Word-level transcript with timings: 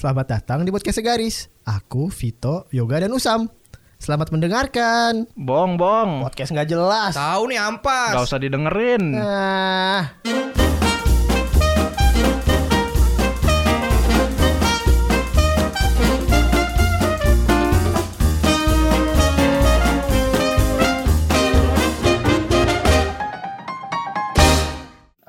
Selamat 0.00 0.32
datang 0.32 0.64
di 0.64 0.72
podcast 0.72 0.96
Segaris. 0.96 1.52
Aku 1.60 2.08
Vito, 2.08 2.64
Yoga 2.72 3.04
dan 3.04 3.12
Usam. 3.12 3.52
Selamat 4.00 4.32
mendengarkan. 4.32 5.28
Bong, 5.36 5.76
bong. 5.76 6.24
Podcast 6.24 6.56
nggak 6.56 6.72
jelas. 6.72 7.12
Tahu 7.12 7.52
nih 7.52 7.60
ampas. 7.60 8.16
Gak 8.16 8.24
usah 8.24 8.40
didengerin. 8.40 9.12
Nah, 9.12 10.08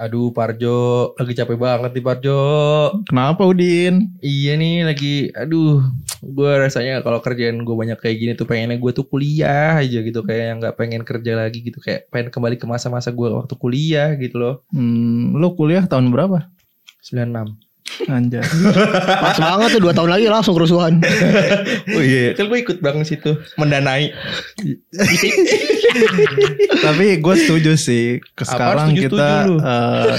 Aduh 0.01 0.33
Parjo, 0.33 1.13
lagi 1.13 1.37
capek 1.37 1.61
banget 1.61 1.93
nih 1.93 2.01
Parjo. 2.01 2.41
Kenapa 3.05 3.45
Udin? 3.45 4.09
Iya 4.17 4.57
nih 4.57 4.81
lagi, 4.81 5.29
aduh, 5.29 5.77
gue 6.25 6.51
rasanya 6.57 7.05
kalau 7.05 7.21
kerjaan 7.21 7.61
gue 7.61 7.75
banyak 7.77 8.01
kayak 8.01 8.17
gini 8.17 8.33
tuh 8.33 8.49
pengennya 8.49 8.81
gue 8.81 8.91
tuh 8.97 9.05
kuliah 9.05 9.77
aja 9.77 10.01
gitu 10.01 10.25
kayak 10.25 10.41
yang 10.41 10.57
nggak 10.57 10.73
pengen 10.73 11.05
kerja 11.05 11.37
lagi 11.37 11.61
gitu 11.61 11.77
kayak 11.77 12.09
pengen 12.09 12.33
kembali 12.33 12.57
ke 12.57 12.65
masa-masa 12.65 13.13
gue 13.13 13.29
waktu 13.29 13.53
kuliah 13.61 14.17
gitu 14.17 14.41
loh. 14.41 14.55
Hmm, 14.73 15.37
lu 15.37 15.53
kuliah 15.53 15.85
tahun 15.85 16.09
berapa? 16.09 16.49
96 17.05 17.70
Anjay. 18.09 18.41
pas 19.21 19.37
banget 19.37 19.77
tuh 19.77 19.81
dua 19.83 19.93
tahun 19.93 20.09
lagi 20.17 20.25
langsung 20.31 20.55
kerusuhan. 20.57 20.97
Oh 21.91 22.01
iya, 22.01 22.31
kan 22.33 22.47
gue 22.47 22.59
ikut 22.63 22.79
banget 22.79 23.05
situ 23.13 23.35
mendanai. 23.59 24.15
Tapi 26.85 27.19
gue 27.19 27.35
setuju 27.35 27.71
sih. 27.75 28.23
Ke 28.33 28.47
sekarang 28.47 28.95
kita 28.95 29.45
lu? 29.45 29.57
eh, 29.59 30.15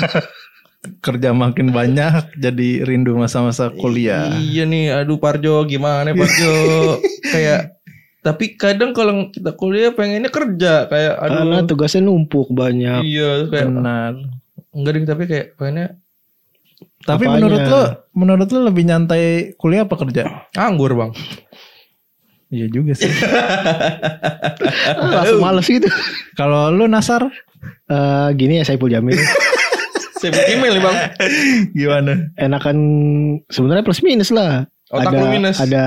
kerja 1.01 1.31
makin 1.31 1.71
banyak 1.71 2.37
jadi 2.37 2.85
rindu 2.85 3.17
masa-masa 3.17 3.71
kuliah. 3.71 4.35
Iya 4.35 4.67
nih, 4.67 5.03
aduh 5.03 5.19
Parjo 5.19 5.63
gimana 5.65 6.13
Parjo? 6.13 6.55
kayak 7.35 7.79
tapi 8.23 8.55
kadang 8.55 8.95
kalau 8.95 9.35
kita 9.35 9.51
kuliah 9.59 9.91
pengennya 9.91 10.31
kerja 10.31 10.87
kayak 10.87 11.15
aduh. 11.19 11.37
Karena 11.43 11.59
tugasnya 11.67 12.03
numpuk 12.07 12.55
banyak. 12.55 13.03
Iya, 13.03 13.51
kayak 13.51 13.67
Benar. 13.71 14.13
enggak 14.73 14.91
deh 14.95 15.03
tapi 15.07 15.23
kayak 15.27 15.47
pengennya 15.59 15.99
Tapi 17.03 17.25
Apanya? 17.25 17.35
menurut 17.39 17.63
lu, 17.65 17.83
menurut 18.15 18.49
lu 18.49 18.61
lebih 18.65 18.83
nyantai 18.85 19.23
kuliah 19.57 19.85
apa 19.85 19.95
kerja? 19.97 20.49
anggur, 20.55 20.95
Bang. 20.95 21.13
Iya 22.53 22.69
juga 22.69 22.93
sih. 22.93 23.09
langsung 25.13 25.41
males 25.41 25.67
gitu. 25.67 25.89
Kalau 26.37 26.69
lu 26.69 26.85
Nasar 26.85 27.33
Eh 27.89 28.29
gini 28.35 28.59
ya 28.59 28.65
Saiful 28.67 28.91
Jamil. 28.91 29.15
Email 30.23 30.79
nih, 30.79 30.83
Bang. 30.83 30.97
gimana? 31.75 32.13
Enakan 32.39 32.77
sebenarnya 33.51 33.83
plus 33.83 34.07
minus 34.07 34.31
lah. 34.31 34.71
Otak 34.87 35.11
ada, 35.11 35.19
lu 35.19 35.27
minus. 35.35 35.59
Ada 35.59 35.85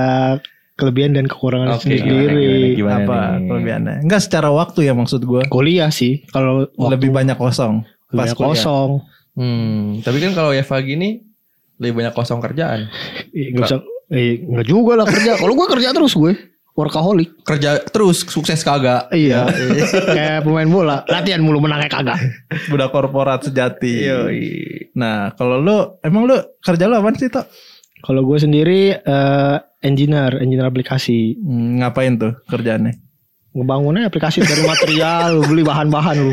kelebihan 0.76 1.16
dan 1.16 1.24
kekurangan 1.24 1.80
Oke, 1.80 1.88
sendiri. 1.88 2.76
gimana, 2.76 2.76
gimana? 2.76 2.96
apa 3.00 3.16
nih? 3.16 3.48
kelebihannya? 3.48 3.94
Enggak 4.04 4.20
secara 4.28 4.52
waktu 4.52 4.84
ya 4.84 4.92
maksud 4.92 5.24
gue. 5.24 5.40
Kuliah 5.48 5.88
sih. 5.88 6.20
Kalau 6.28 6.68
Lebih 6.76 7.16
banyak 7.16 7.40
kosong. 7.40 7.80
Pas 8.12 8.28
kuliah. 8.36 8.52
kosong. 8.52 8.90
Hmm, 9.36 10.00
tapi 10.00 10.18
kan 10.18 10.32
kalau 10.32 10.50
Eva 10.50 10.76
gini 10.80 11.20
lebih 11.76 12.02
banyak 12.02 12.14
kosong 12.16 12.40
kerjaan. 12.40 12.88
Ih, 13.36 13.52
Nggak 13.52 13.68
bisa. 13.68 13.76
Eh, 14.08 14.40
nggak 14.40 14.66
juga 14.66 14.92
lah 14.96 15.06
kerja. 15.06 15.36
Kalau 15.36 15.52
gue 15.52 15.66
kerja 15.68 15.88
terus 15.92 16.16
gue. 16.16 16.32
Workaholic. 16.76 17.40
Kerja 17.40 17.80
terus 17.88 18.24
sukses 18.28 18.60
kagak. 18.60 19.08
Iya. 19.08 19.48
Kayak 20.16 20.44
pemain 20.44 20.68
bola. 20.68 20.96
Latihan 21.08 21.40
mulu 21.40 21.60
menangnya 21.60 21.88
kagak. 21.88 22.20
Budak 22.68 22.92
korporat 22.92 23.48
sejati. 23.48 24.04
Yoi. 24.04 24.44
Nah, 24.92 25.32
kalau 25.36 25.56
lu 25.56 25.76
emang 26.04 26.28
lu 26.28 26.36
kerja 26.60 26.84
lu 26.84 27.00
apa 27.00 27.16
sih, 27.16 27.32
Tok? 27.32 27.48
Kalau 28.04 28.22
gue 28.28 28.38
sendiri 28.38 28.92
eh 28.92 29.56
engineer, 29.80 30.36
engineer 30.40 30.68
aplikasi. 30.68 31.40
Hmm, 31.40 31.80
ngapain 31.80 32.20
tuh 32.20 32.36
kerjaannya? 32.44 32.92
Ngebangunnya 33.56 34.12
aplikasi 34.12 34.44
dari 34.44 34.68
material, 34.68 35.40
beli 35.48 35.64
bahan-bahan 35.64 36.16
lu. 36.20 36.32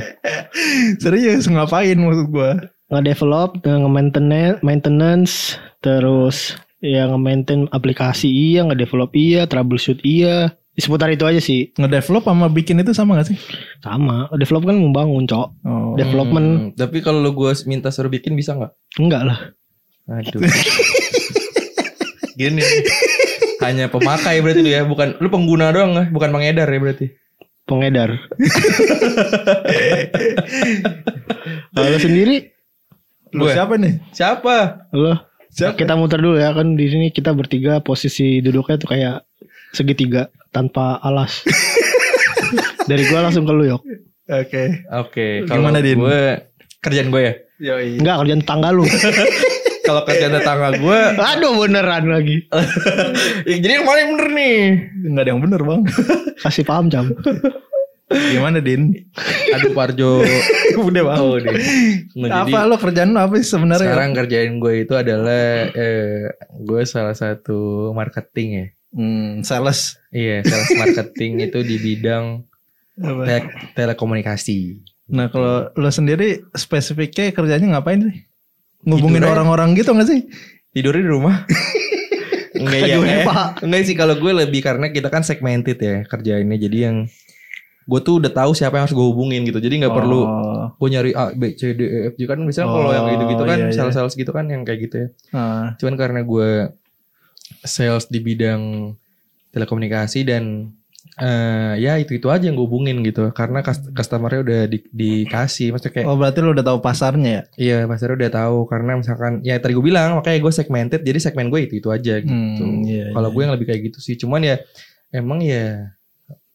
Serius 0.99 1.47
ngapain 1.47 1.95
maksud 1.95 2.27
gua? 2.27 2.59
Nge-develop, 2.93 3.65
eh, 3.65 3.79
nge-maintenance, 3.81 4.61
maintenance, 4.61 5.57
terus 5.81 6.53
ya 6.77 7.09
nge-maintain 7.09 7.65
aplikasi 7.73 8.29
iya, 8.29 8.61
nge-develop 8.69 9.09
iya, 9.17 9.49
troubleshoot 9.49 9.97
iya. 10.05 10.53
Di 10.73 10.81
seputar 10.81 11.05
itu 11.13 11.21
aja 11.25 11.37
sih. 11.37 11.69
Ngedevelop 11.77 12.25
sama 12.25 12.49
bikin 12.49 12.81
itu 12.81 12.97
sama 12.97 13.21
gak 13.21 13.29
sih? 13.29 13.37
Sama. 13.85 14.25
Develop 14.33 14.65
kan 14.65 14.73
membangun, 14.73 15.29
cok. 15.29 15.47
Oh. 15.65 15.93
Development 15.93 16.73
Hmm, 16.73 16.73
tapi 16.73 17.05
kalau 17.05 17.21
lu 17.21 17.37
gue 17.37 17.53
minta 17.69 17.93
suruh 17.93 18.09
bikin 18.09 18.33
bisa 18.33 18.57
nggak? 18.57 18.73
enggak 18.97 19.21
lah. 19.21 19.39
Aduh. 20.09 20.41
Gini. 22.41 22.65
Hanya 23.61 23.85
pemakai 23.87 24.41
berarti 24.41 24.65
lu 24.65 24.73
ya, 24.73 24.81
bukan 24.83 25.21
lu 25.21 25.29
pengguna 25.29 25.69
doang 25.69 25.93
ya, 25.93 26.09
bukan 26.09 26.33
pengedar 26.33 26.65
ya 26.65 26.79
berarti. 26.81 27.07
Pengedar. 27.69 28.09
Kalau 31.77 31.97
sendiri, 32.01 32.52
Lu 33.33 33.45
Gue. 33.45 33.53
siapa 33.53 33.73
nih? 33.75 33.93
Siapa? 34.09 34.55
lo 34.93 35.13
Siapa? 35.49 35.73
kita 35.75 35.93
muter 35.93 36.17
dulu 36.17 36.37
ya 36.37 36.49
kan 36.49 36.73
di 36.73 36.85
sini 36.85 37.07
kita 37.09 37.29
bertiga 37.31 37.77
posisi 37.79 38.39
duduknya 38.39 38.75
tuh 38.75 38.89
kayak 38.89 39.25
segitiga 39.69 40.25
tanpa 40.49 40.97
alas. 40.97 41.41
Dari 42.89 43.03
gua 43.07 43.23
langsung 43.23 43.43
ke 43.43 43.53
lu 43.53 43.65
yok. 43.67 43.81
Oke. 44.25 44.63
Oke, 44.89 45.27
kalau 45.45 45.67
Gimana, 45.67 45.79
Din? 45.79 45.97
gue 45.97 46.21
kerjaan 46.79 47.09
gue 47.09 47.21
ya. 47.21 47.33
Yoi. 47.63 47.97
Enggak 47.97 48.15
kerjaan 48.19 48.41
tetangga 48.41 48.69
lu. 48.71 48.83
Kalau 49.83 50.01
kerjaan 50.03 50.31
tetangga 50.31 50.69
gue, 50.73 50.99
Aduh 51.17 51.59
beneran 51.59 52.07
lagi. 52.07 52.47
ya, 53.43 53.55
jadi 53.61 53.73
yang 53.77 53.85
paling 53.85 54.07
bener 54.15 54.27
nih. 54.31 54.55
Enggak 55.05 55.21
ada 55.21 55.31
yang 55.31 55.41
bener, 55.43 55.61
Bang. 55.61 55.81
Kasih 56.39 56.63
paham 56.63 56.87
jam. 56.87 57.11
Gimana, 58.09 58.59
Din? 58.59 58.93
Aduh 59.55 59.71
Parjo. 59.71 60.21
Udah, 60.87 61.01
Bang. 61.01 61.17
Oh, 61.17 61.35
deh. 61.37 61.55
Nah, 62.19 62.43
jadi 62.43 62.51
apa 62.53 62.67
lu 62.67 62.75
kerjaan 62.77 63.09
lu 63.09 63.19
apa 63.19 63.33
sih 63.39 63.47
sebenarnya? 63.47 63.89
sekarang 63.89 64.11
kerjaan 64.13 64.51
gue 64.59 64.73
itu 64.85 64.93
adalah 64.93 65.71
eh, 65.71 66.29
gue 66.59 66.81
salah 66.83 67.15
satu 67.15 67.89
marketing 67.91 68.49
ya. 68.53 68.65
hmm, 68.93 69.41
sales. 69.41 69.97
Iya, 70.13 70.45
sales 70.45 70.69
marketing 70.81 71.49
itu 71.49 71.59
di 71.65 71.75
bidang 71.81 72.45
Apa? 73.01 73.23
te- 73.25 73.53
telekomunikasi. 73.73 74.83
Nah, 75.09 75.27
kalau 75.27 75.73
lu 75.73 75.89
sendiri 75.89 76.45
spesifiknya 76.53 77.33
kerjanya 77.33 77.77
ngapain 77.77 78.03
sih? 78.03 78.17
Ngubungin 78.83 79.23
Tidur 79.23 79.33
orang-orang 79.33 79.73
gitu 79.73 79.95
gak 79.95 80.05
sih? 80.05 80.27
Tidurnya 80.71 81.01
di 81.01 81.11
rumah. 81.11 81.35
Enggak 82.53 82.85
ya, 82.85 82.97
enggak 83.59 83.81
sih 83.83 83.97
kalau 83.97 84.15
gue 84.15 84.29
lebih 84.31 84.61
karena 84.63 84.87
kita 84.87 85.09
kan 85.09 85.25
segmented 85.25 85.75
ya 85.81 86.05
kerjaannya. 86.05 86.55
Jadi 86.55 86.77
yang 86.79 87.09
gue 87.83 87.99
tuh 87.99 88.17
udah 88.17 88.31
tahu 88.31 88.51
siapa 88.51 88.75
yang 88.75 88.83
harus 88.83 88.93
gue 88.93 89.05
hubungin 89.05 89.43
gitu. 89.43 89.57
Jadi 89.57 89.75
nggak 89.77 89.91
perlu 89.93 90.21
Oh. 90.21 90.67
gue 90.73 90.89
nyari 90.89 91.11
A, 91.11 91.31
B, 91.31 91.53
C, 91.53 91.71
D, 91.71 91.81
E, 91.81 91.97
F, 92.07 92.15
G 92.15 92.23
kan 92.23 92.39
misalnya 92.39 92.71
kalau 92.71 92.87
Oh, 92.87 92.93
yang 92.93 93.05
gitu-gitu 93.09 93.43
kan 93.43 93.57
iya, 93.57 93.67
iya. 93.67 93.75
sales-sales 93.75 94.13
gitu 94.13 94.31
kan 94.31 94.45
yang 94.45 94.61
kayak 94.61 94.79
gitu 94.81 94.95
ya. 94.97 95.07
Ah. 95.31 95.75
Cuman 95.75 95.93
karena 95.93 96.19
gue 96.21 96.49
sales 97.61 98.07
di 98.07 98.19
bidang 98.19 98.93
telekomunikasi 99.49 100.19
dan 100.23 100.73
eh 101.13 101.77
ya 101.77 101.93
itu 101.95 102.17
itu 102.17 102.25
aja 102.25 102.41
yang 102.41 102.55
gue 102.55 102.63
hubungin 102.63 102.97
gitu 103.01 103.29
karena 103.31 103.61
cus- 103.61 103.85
customernya 103.87 104.41
udah 104.41 104.61
di- 104.65 104.89
dikasih 104.89 105.69
maksudnya 105.69 105.93
kayak 105.93 106.07
Oh, 106.09 106.17
berarti 106.17 106.41
lu 106.41 106.49
udah 106.51 106.65
tahu 106.65 106.79
pasarnya 106.79 107.29
ya? 107.29 107.41
iya 107.55 107.77
pasarnya 107.85 108.17
udah 108.17 108.31
tahu 108.33 108.57
karena 108.65 108.91
misalkan 108.97 109.33
ya 109.41 109.53
tadi 109.55 109.77
gue 109.77 109.83
bilang 109.83 110.17
makanya 110.17 110.41
gue 110.41 110.49
segmented 110.51 111.01
jadi 111.01 111.19
segmen 111.21 111.47
gue 111.47 111.59
itu 111.61 111.77
itu 111.77 111.87
aja 111.87 112.17
gitu 112.17 112.33
Hmm, 112.33 112.81
iya, 112.81 113.13
kalau 113.13 113.29
iya. 113.29 113.35
gue 113.35 113.41
yang 113.43 113.53
lebih 113.53 113.67
kayak 113.67 113.81
gitu 113.85 113.99
sih 113.99 114.15
cuman 114.15 114.41
ya 114.41 114.55
emang 115.11 115.37
ya 115.37 115.93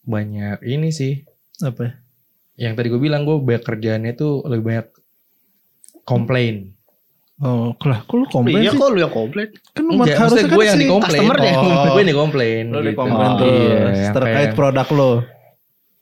banyak 0.09 0.59
ini 0.65 0.89
sih 0.89 1.21
Apa? 1.61 2.01
yang 2.55 2.73
tadi 2.73 2.89
gue 2.89 2.99
bilang 2.99 3.23
gue 3.23 3.37
banyak 3.37 3.63
kerjaannya 3.63 4.13
tuh 4.15 4.43
lebih 4.43 4.65
banyak 4.65 4.89
komplain 6.03 6.73
Oh, 7.39 7.71
lah, 7.87 8.03
kok 8.03 8.15
lu 8.15 8.27
komplain 8.27 8.67
Iya 8.67 8.75
sih? 8.75 8.79
kok 8.83 8.91
lu 8.91 8.99
yang 8.99 9.15
komplit. 9.15 9.55
Kan 9.71 9.87
Enggak, 9.87 10.11
harusnya 10.19 10.43
maksudnya 10.43 10.59
gue 10.59 10.65
yang 10.67 10.75
si 10.75 10.83
dikomplain 10.83 11.15
customernya. 11.15 11.53
Oh. 11.55 11.87
gue 11.87 12.01
yang 12.03 12.11
dikomplain 12.11 12.65
Lu 12.67 12.75
gitu. 12.75 12.89
dikomplain 12.91 13.31
Oh, 13.31 13.37
terus 13.39 13.95
Iya, 13.95 14.11
terkait 14.11 14.35
kayak- 14.43 14.57
produk 14.59 14.89
lo. 14.91 15.13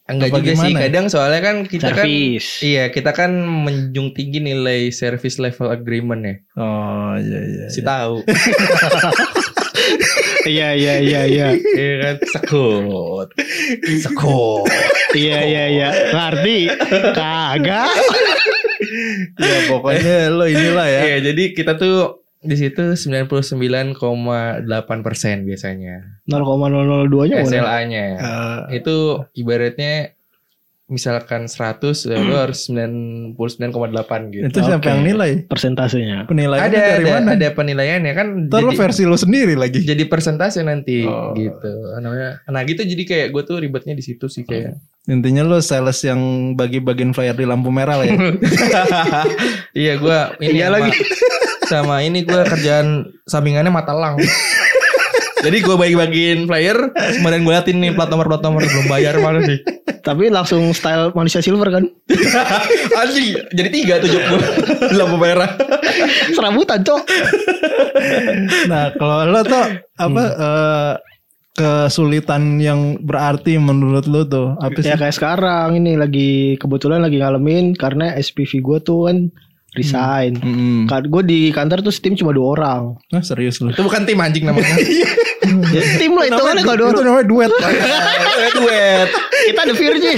Enggak 0.06 0.28
Apa 0.30 0.36
juga 0.38 0.52
sih 0.54 0.56
gimana? 0.64 0.80
kadang 0.80 1.06
soalnya 1.10 1.40
kan 1.42 1.56
kita 1.66 1.88
kan 1.90 2.06
Service. 2.06 2.50
iya 2.62 2.84
kita 2.88 3.10
kan 3.10 3.30
menjunjung 3.36 4.08
tinggi 4.14 4.38
nilai 4.40 4.88
service 4.88 5.36
level 5.36 5.68
agreement 5.68 6.22
ya 6.22 6.34
Oh, 6.56 7.18
iya 7.18 7.40
iya. 7.42 7.66
si 7.68 7.82
iya. 7.82 7.84
tahu 7.84 8.14
Iya 10.46 10.68
iya 10.78 10.94
iya 11.02 11.20
iya. 11.26 11.48
iya 11.58 11.94
kan 12.00 12.16
sekut 12.22 13.28
sekut 13.98 14.70
Iya 15.16 15.38
iya 15.48 15.64
iya. 15.72 15.88
Ngerti? 16.12 16.58
Kagak. 17.16 17.88
Ya 19.40 19.58
pokoknya 19.72 20.28
lo 20.28 20.44
inilah 20.44 20.86
ya. 20.86 21.00
Iya, 21.08 21.16
jadi 21.32 21.44
kita 21.56 21.80
tuh 21.80 22.22
di 22.46 22.54
situ 22.54 22.94
99,8 22.94 23.96
persen 25.02 25.42
biasanya 25.48 26.20
0,002 26.28 27.32
nya 27.32 27.36
mana? 27.42 27.48
SLA-nya. 27.48 28.04
Eh, 28.14 28.58
Itu 28.78 29.24
ibaratnya 29.34 30.14
misalkan 30.86 31.44
100 31.44 31.82
ya 32.04 32.16
lu 32.16 32.30
harus 32.32 32.70
99,8 32.70 33.34
gitu. 34.30 34.44
Itu 34.46 34.58
siapa 34.60 34.78
Oke. 34.78 34.88
yang 34.88 35.02
nilai? 35.02 35.42
Persentasenya. 35.42 36.24
Penilaiannya 36.24 36.62
ada 36.68 36.78
dari 36.92 37.04
ada 37.04 37.14
mana? 37.16 37.30
ada 37.34 37.48
penilaiannya 37.50 38.12
kan 38.12 38.26
Ntar 38.46 38.60
lu 38.60 38.70
jadi, 38.70 38.78
versi 38.78 39.02
lu 39.02 39.14
sendiri 39.14 39.54
lagi. 39.54 39.82
jadi 39.82 40.06
persentase 40.06 40.62
nanti 40.62 41.02
Oh. 41.02 41.34
gitu 41.34 41.66
namanya 41.96 42.38
nah 42.46 42.62
gitu 42.62 42.80
jadi 42.80 43.02
kayak 43.02 43.26
gue 43.30 43.42
tuh 43.42 43.58
ribetnya 43.58 43.92
di 43.92 44.02
situ 44.02 44.26
sih 44.26 44.42
kayak 44.42 44.78
Intinya 45.06 45.42
lu 45.42 45.58
sales 45.60 46.02
yang 46.02 46.18
bagi-bagiin 46.52 47.10
flyer 47.10 47.30
di 47.32 47.42
lampu 47.42 47.70
merah 47.70 47.94
lah 47.96 48.06
ya. 48.06 48.14
iya 49.76 49.92
gue 49.96 50.18
ini 50.40 50.56
Iya 50.56 50.66
lagi. 50.68 50.90
sama 51.64 51.98
ini 52.00 52.22
gue 52.22 52.42
kerjaan 52.42 52.86
sampingannya 53.22 53.70
matalang 53.70 54.18
jadi 55.46 55.58
gue 55.62 55.76
bagi-bagiin 55.78 56.50
flyer 56.50 56.78
kemudian 57.22 57.42
gue 57.46 57.54
liatin 57.54 57.76
nih 57.78 57.94
plat 57.94 58.10
nomor 58.10 58.26
plat 58.26 58.42
nomor 58.42 58.66
belum 58.66 58.86
bayar 58.90 59.14
mana 59.22 59.46
sih 59.46 59.62
Tapi 60.06 60.30
langsung 60.30 60.70
style 60.70 61.10
manusia 61.18 61.42
silver 61.42 61.66
kan. 61.66 61.82
anjing 63.02 63.42
jadi 63.50 63.68
tiga 63.74 63.94
tuh 63.98 64.06
job 64.06 64.22
gue 64.22 64.42
lampu 64.94 65.18
merah 65.18 65.50
Serabutan, 66.30 66.80
Cok. 66.84 67.02
Nah, 68.70 68.92
kalau 68.94 69.26
lo 69.30 69.40
tuh 69.42 69.64
apa 69.96 70.22
eh, 70.36 70.92
kesulitan 71.56 72.60
yang 72.60 73.00
berarti 73.00 73.56
menurut 73.56 74.04
lu 74.04 74.28
tuh 74.28 74.54
apa 74.60 74.76
sih? 74.76 74.92
Ya 74.92 75.00
kayak 75.00 75.16
sekarang 75.16 75.80
ini 75.80 75.96
lagi 75.96 76.60
kebetulan 76.60 77.00
lagi 77.00 77.16
ngalamin 77.16 77.72
karena 77.72 78.12
SPV 78.14 78.60
gue 78.60 78.78
tuh 78.84 79.08
kan 79.08 79.32
resign. 79.76 80.32
Mm-mm. 80.36 80.78
Kan 80.86 81.04
gue 81.04 81.22
di 81.22 81.40
kantor 81.48 81.80
tuh 81.80 81.92
tim 81.94 82.12
cuma 82.12 82.32
dua 82.32 82.46
orang. 82.52 82.82
Nah, 83.08 83.20
serius 83.20 83.60
lu. 83.60 83.70
itu 83.70 83.80
bukan 83.80 84.02
tim 84.02 84.16
anjing 84.16 84.44
namanya 84.44 84.66
Ya, 85.46 85.82
tim 85.96 86.10
lah 86.10 86.26
itu 86.26 86.42
kan 86.42 86.56
kalau 86.58 86.76
dua 86.76 86.88
Itu 86.88 86.96
orang. 86.96 87.06
namanya 87.06 87.26
duet. 87.30 87.52
duet 88.52 89.08
Kita 89.46 89.60
ada 89.62 89.74
Virgin. 89.74 90.16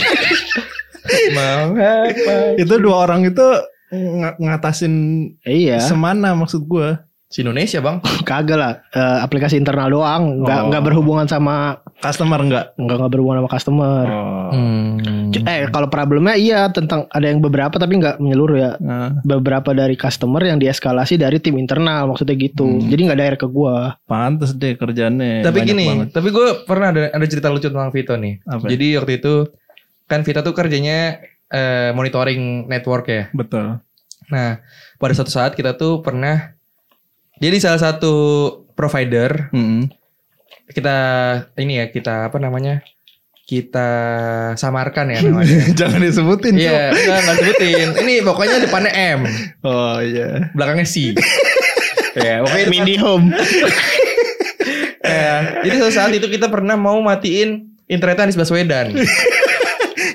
mau 1.30 1.72
apa 1.76 2.34
itu 2.56 2.74
dua 2.78 2.96
orang 3.02 3.24
itu 3.24 3.46
ng- 3.90 4.36
ngatasin 4.38 4.94
iya. 5.42 5.80
semana 5.80 6.32
maksud 6.32 6.64
gua. 6.64 7.07
Si 7.28 7.44
Indonesia 7.44 7.78
bang 7.78 8.00
Kagak 8.28 8.56
lah. 8.56 8.72
Eh, 8.88 9.18
aplikasi 9.20 9.54
internal 9.54 9.88
doang. 9.88 10.40
Nggak 10.42 10.58
Oh. 10.58 10.66
nggak 10.68 10.82
berhubungan 10.82 11.24
sama 11.24 11.76
Customer 11.98 12.38
enggak? 12.38 12.72
nggak 12.74 12.96
nggak 12.96 13.10
berhubungan 13.10 13.38
sama 13.40 13.50
customer. 13.50 14.04
Oh. 14.06 14.50
Hmm. 14.50 15.28
Eh 15.34 15.68
kalau 15.68 15.86
problemnya 15.86 16.34
iya 16.34 16.60
tentang 16.68 17.04
ada 17.08 17.26
yang 17.26 17.38
beberapa 17.38 17.74
tapi 17.74 17.96
nggak 17.96 18.16
menyeluruh 18.16 18.56
ya. 18.56 18.72
Nah, 18.78 19.18
Beberapa 19.20 19.72
dari 19.72 19.92
customer 19.92 20.40
yang 20.40 20.56
dieskalasi 20.56 21.14
dari 21.14 21.36
tim 21.36 21.56
internal 21.56 22.06
maksudnya 22.06 22.32
gitu. 22.34 22.64
Hmm. 22.64 22.86
Jadi 22.86 23.00
nggak 23.04 23.18
direct 23.18 23.42
ke 23.42 23.48
gua. 23.48 23.98
pantes 24.04 24.54
deh 24.54 24.72
kerjaannya. 24.74 25.42
Tapi 25.42 25.58
gini, 25.62 25.84
banget. 25.86 26.08
tapi 26.12 26.28
gue 26.30 26.48
pernah 26.64 26.88
ada 26.88 27.10
ada 27.10 27.26
cerita 27.26 27.48
lucu 27.48 27.66
tentang 27.66 27.90
Vito 27.90 28.14
nih. 28.14 28.40
Apa? 28.42 28.64
Jadi 28.64 28.86
waktu 28.96 29.12
itu 29.16 29.34
kan 30.06 30.22
Vito 30.22 30.40
tuh 30.40 30.52
kerjanya 30.52 31.20
eh, 31.46 31.90
monitoring 31.92 32.64
network 32.64 33.04
ya. 33.06 33.24
betul. 33.32 33.80
Nah, 34.28 34.60
pada 34.96 35.12
suatu 35.12 35.28
saat 35.28 35.52
kita 35.52 35.74
tuh 35.74 35.98
pernah 35.98 36.56
jadi 37.38 37.56
salah 37.58 37.80
satu 37.80 38.14
provider 38.74 39.50
Mm-mm. 39.50 39.90
kita 40.70 40.96
ini 41.56 41.80
ya 41.82 41.86
kita 41.88 42.28
apa 42.30 42.38
namanya 42.38 42.82
kita 43.48 43.88
samarkan 44.60 45.08
ya 45.08 45.24
namanya. 45.24 45.48
Jangan 45.80 46.04
disebutin. 46.04 46.52
Iya, 46.52 46.92
enggak 46.92 47.18
enggak 47.24 47.36
sebutin. 47.40 47.88
Ini 48.04 48.14
pokoknya 48.20 48.60
depannya 48.60 48.92
M, 48.92 49.24
Oh 49.64 50.04
iya. 50.04 50.52
belakangnya 50.52 50.84
C. 50.84 51.16
ya, 52.28 52.44
pokoknya 52.44 52.66
Mini 52.68 53.00
home. 53.00 53.32
Ya, 55.08 55.64
jadi 55.64 55.80
suatu 55.80 55.94
saat 55.96 56.12
itu 56.12 56.28
kita 56.28 56.52
pernah 56.52 56.76
mau 56.76 57.00
matiin 57.00 57.72
internet 57.88 58.20
Anies 58.20 58.36
Baswedan. 58.36 58.92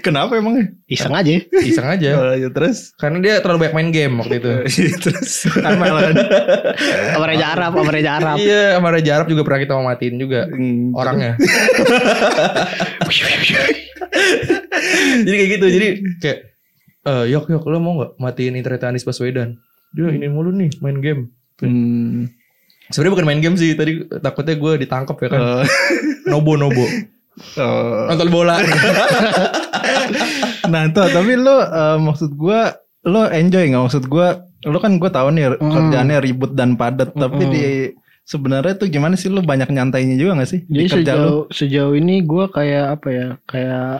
Kenapa 0.04 0.36
emang? 0.36 0.60
Iseng 0.84 1.16
aja. 1.16 1.32
Iseng 1.64 1.88
aja. 1.88 2.10
Oh, 2.20 2.36
ya 2.36 2.52
terus. 2.52 2.92
Karena 3.00 3.24
dia 3.24 3.40
terlalu 3.40 3.64
banyak 3.64 3.76
main 3.76 3.90
game 3.90 4.20
waktu 4.20 4.36
itu. 4.44 4.52
terus. 5.08 5.48
Apa 5.48 5.86
lah? 5.88 6.12
Sama 7.16 7.26
Raja 7.26 7.46
Arab, 7.56 7.72
sama 7.80 7.92
Raja 7.92 8.12
Arab. 8.20 8.36
iya, 8.36 8.76
sama 8.76 8.90
Raja 8.92 9.12
Arab 9.16 9.28
juga 9.32 9.42
pernah 9.48 9.60
kita 9.64 9.74
mau 9.80 9.86
matiin 9.88 10.16
juga 10.20 10.44
Hmm, 10.52 10.92
orangnya. 10.92 11.40
jadi 15.24 15.36
kayak 15.36 15.52
gitu. 15.56 15.66
Jadi 15.72 15.88
kayak 16.20 16.40
eh 17.04 17.24
yok 17.32 17.52
yok 17.52 17.64
lo 17.68 17.80
mau 17.80 17.94
nggak 18.00 18.12
matiin 18.20 18.56
internet 18.56 18.84
Anies 18.84 19.08
Baswedan? 19.08 19.60
Dia 19.94 20.10
ini 20.10 20.28
mulu 20.28 20.52
nih 20.52 20.74
main 20.82 21.00
game. 21.00 21.32
Hmm. 21.62 22.28
Sebenarnya 22.90 23.14
bukan 23.16 23.28
main 23.28 23.42
game 23.42 23.56
sih. 23.56 23.78
Tadi 23.78 24.04
takutnya 24.20 24.56
gue 24.58 24.72
ditangkap 24.84 25.16
ya 25.16 25.28
kan. 25.32 25.40
Oh. 25.40 25.64
Nobo 26.28 26.60
nobo. 26.60 26.86
Oh. 27.58 28.06
Nonton 28.10 28.30
bola. 28.30 28.60
Nah 30.66 30.82
itu 30.86 31.02
tapi 31.02 31.34
lo 31.36 31.58
eh, 31.60 31.98
maksud 31.98 32.32
gua 32.34 32.74
lo 33.04 33.28
enjoy 33.28 33.68
nggak 33.68 33.84
maksud 33.84 34.04
gua 34.06 34.28
lo 34.64 34.80
kan 34.80 34.96
gue 34.96 35.08
tahu 35.08 35.28
nih 35.30 35.60
kerjaannya 35.60 36.18
ribut 36.20 36.54
dan 36.54 36.74
padat 36.74 37.12
tapi 37.12 37.44
Mm. 37.44 37.52
di 37.52 37.66
sebenarnya 38.24 38.74
tuh 38.74 38.88
gimana 38.88 39.14
sih 39.14 39.28
lo 39.28 39.44
banyak 39.44 39.68
nyantainya 39.68 40.16
juga 40.16 40.40
gak 40.40 40.48
sih 40.48 40.64
di 40.64 40.88
Jadi 40.88 41.04
kerja 41.04 41.12
lo? 41.14 41.20
sejauh 41.20 41.44
sejauh 41.52 41.94
ini 41.94 42.24
gue 42.24 42.46
kayak 42.48 42.86
apa 42.96 43.08
ya 43.10 43.28
kayak 43.44 44.00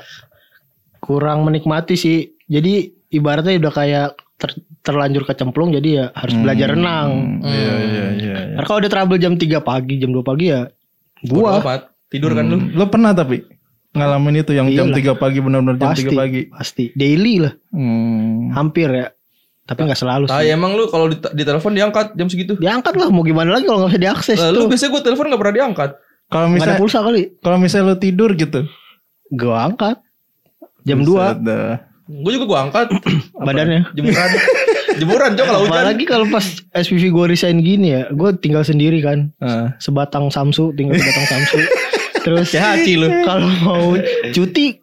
kurang 1.00 1.44
menikmati 1.44 1.96
sih. 1.96 2.18
Jadi 2.46 2.88
ibaratnya 3.10 3.60
udah 3.60 3.74
kayak 3.74 4.08
ter- 4.38 4.56
terlanjur 4.80 5.24
kecemplung 5.24 5.72
jadi 5.74 5.90
ya 5.90 6.06
harus 6.14 6.36
belajar 6.38 6.68
renang. 6.72 7.10
Hmm, 7.40 7.44
Iya 7.44 7.60
iya 7.60 7.76
iya. 7.76 8.06
iya. 8.14 8.36
Karena 8.54 8.66
kalau 8.66 8.80
udah 8.80 8.92
trouble 8.92 9.20
jam 9.20 9.34
3 9.36 9.60
pagi, 9.60 9.94
jam 9.98 10.10
2 10.10 10.24
pagi 10.24 10.46
ya 10.48 10.62
gua. 11.26 11.60
Tidur 12.08 12.32
kan 12.32 12.46
lu. 12.46 12.58
Hmm. 12.58 12.72
Lo 12.72 12.88
pernah 12.88 13.12
tapi 13.12 13.42
ngalamin 13.94 14.36
itu 14.40 14.52
yang 14.52 14.68
jam 14.68 14.90
Iyalah. 14.90 15.16
3 15.16 15.22
pagi 15.22 15.40
benar-benar 15.40 15.76
jam 15.76 15.90
pasti 15.92 16.04
3 16.04 16.14
pagi. 16.14 16.42
pasti 16.48 16.84
daily 16.94 17.36
lah, 17.40 17.54
Hmm. 17.70 18.50
hampir 18.52 18.90
ya. 18.90 19.08
Tapi 19.64 19.80
nggak 19.82 19.96
selalu 19.96 20.26
Ah, 20.28 20.42
sih. 20.42 20.50
emang 20.50 20.74
lu 20.74 20.86
kalau 20.86 21.08
di, 21.08 21.16
di 21.16 21.44
telepon 21.44 21.72
diangkat 21.72 22.14
jam 22.14 22.28
segitu? 22.28 22.54
Diangkat 22.56 22.94
lah 22.94 23.08
mau 23.08 23.22
gimana 23.22 23.54
lagi 23.54 23.64
kalau 23.64 23.80
nggak 23.82 23.92
bisa 23.92 24.02
diakses 24.04 24.38
Lalu 24.38 24.58
tuh. 24.58 24.68
biasanya 24.68 24.92
gue 24.92 25.02
telepon 25.04 25.26
gak 25.26 25.40
pernah 25.40 25.56
diangkat. 25.56 25.90
Kalau 26.26 26.44
Nggak 26.44 26.52
ada 26.52 26.56
misalnya 26.58 26.82
pulsa 26.82 27.00
kali. 27.00 27.22
kalau 27.40 27.58
misalnya 27.58 27.86
lo 27.86 27.96
tidur 27.96 28.30
gitu. 28.34 28.60
Gue 29.30 29.56
angkat. 29.56 29.98
Jam 30.84 31.00
Buset 31.00 31.38
2 31.38 31.48
dah. 31.48 31.74
Gue 32.04 32.32
juga 32.34 32.46
gue 32.46 32.60
angkat. 32.62 32.86
badannya. 33.48 33.82
Jemuran. 33.94 34.30
Jemuran 35.00 35.30
cok 35.32 35.46
kalau 35.48 35.60
hujan. 35.64 35.74
Apalagi 35.74 36.04
kalau 36.04 36.26
pas 36.28 36.46
SPV 36.76 37.04
gue 37.08 37.26
resign 37.26 37.58
gini 37.58 37.88
ya, 37.94 38.12
gue 38.12 38.30
tinggal 38.36 38.62
sendiri 38.62 39.00
kan. 39.00 39.32
Ah. 39.40 39.74
Sebatang 39.78 40.28
Samsu, 40.28 40.70
tinggal 40.74 40.98
sebatang 40.98 41.26
Samsu. 41.30 41.58
Terus 42.24 42.48
Kayak 42.50 42.66
haci 42.74 42.92
lu. 42.96 43.08
kalau 43.28 43.50
mau 43.62 43.86
cuti, 44.32 44.80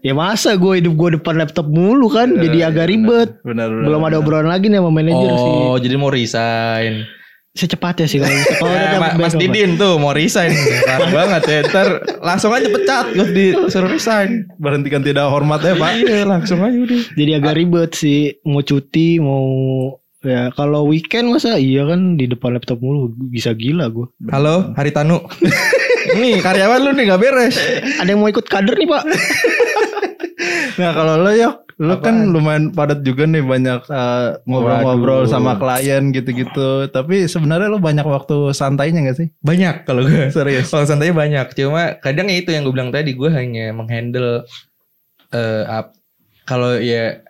ya 0.00 0.12
masa 0.12 0.54
gue 0.54 0.78
hidup 0.78 0.94
gue 0.94 1.08
depan 1.16 1.34
laptop 1.34 1.66
mulu 1.66 2.06
kan, 2.06 2.30
jadi 2.30 2.68
agak 2.68 2.86
ribet. 2.86 3.40
Benar 3.40 3.68
benar. 3.68 3.84
Belum 3.84 4.02
ada 4.02 4.16
obrolan 4.18 4.46
lagi 4.46 4.68
nih 4.68 4.78
sama 4.78 4.92
manajer 4.92 5.32
sih. 5.32 5.52
Oh 5.64 5.76
jadi 5.76 5.94
mau 5.94 6.08
resign. 6.08 7.08
Secepatnya 7.54 8.04
sih 8.04 8.18
kalau 8.18 8.34
udah 8.66 8.74
Ya, 8.74 8.98
Ma- 8.98 9.14
Mas 9.16 9.32
Didin 9.32 9.78
tuh 9.78 9.94
mau 9.96 10.10
resign. 10.10 10.50
Parah 10.82 11.06
banget 11.08 11.42
ya. 11.46 11.58
Ntar 11.64 11.86
langsung 12.18 12.50
aja 12.50 12.66
pecat. 12.66 13.14
Gue 13.14 13.30
disuruh 13.30 13.86
resign. 13.88 14.50
berhentikan 14.58 15.00
tidak 15.00 15.30
hormat 15.30 15.62
ya 15.62 15.78
Pak. 15.78 15.90
Iya 15.94 16.26
langsung 16.26 16.60
aja 16.60 16.74
udah. 16.74 17.00
Jadi 17.14 17.30
agak 17.32 17.54
ribet 17.54 17.90
sih, 17.94 18.42
mau 18.42 18.58
cuti, 18.58 19.22
mau 19.22 19.46
ya 20.24 20.48
kalau 20.50 20.88
weekend 20.88 21.30
masa 21.30 21.54
iya 21.54 21.84
kan 21.84 22.16
di 22.16 22.26
depan 22.26 22.56
laptop 22.56 22.82
mulu 22.82 23.06
bisa 23.30 23.54
gila 23.54 23.86
gue. 23.86 24.10
Halo 24.28 24.74
Haritanu. 24.74 25.22
Nih 26.12 26.38
karyawan 26.38 26.80
lu 26.80 26.90
nih 26.92 27.04
gak 27.06 27.20
beres. 27.20 27.56
Ada 27.96 28.08
yang 28.08 28.20
mau 28.20 28.28
ikut 28.28 28.44
kader 28.44 28.74
nih 28.74 28.86
pak? 28.86 29.02
Nah 30.74 30.90
kalau 30.90 31.14
lo 31.16 31.30
ya, 31.30 31.54
lo 31.78 32.02
kan 32.02 32.26
lumayan 32.26 32.74
padat 32.74 33.00
juga 33.00 33.24
nih 33.24 33.40
banyak 33.40 33.86
eh, 33.86 34.28
ngobrol-ngobrol 34.44 35.22
Waduh. 35.22 35.30
sama 35.30 35.54
klien 35.54 36.10
gitu-gitu. 36.10 36.90
Tapi 36.90 37.24
sebenarnya 37.24 37.70
lo 37.70 37.78
banyak 37.78 38.02
waktu 38.02 38.50
santainya 38.50 39.06
gak 39.06 39.16
sih? 39.16 39.28
Banyak 39.38 39.86
kalau 39.86 40.02
gue. 40.02 40.28
Serius. 40.28 40.68
Kalau 40.68 40.82
santainya 40.84 41.14
banyak. 41.14 41.46
Cuma 41.54 41.94
kadang 41.96 42.26
ya 42.26 42.36
itu 42.36 42.50
yang 42.50 42.66
gue 42.66 42.74
bilang 42.74 42.90
tadi 42.90 43.14
gue 43.14 43.30
hanya 43.30 43.70
menghandle 43.70 44.42
eh 45.30 45.62
up 45.64 45.94
kalau 46.42 46.74
ya 46.74 47.22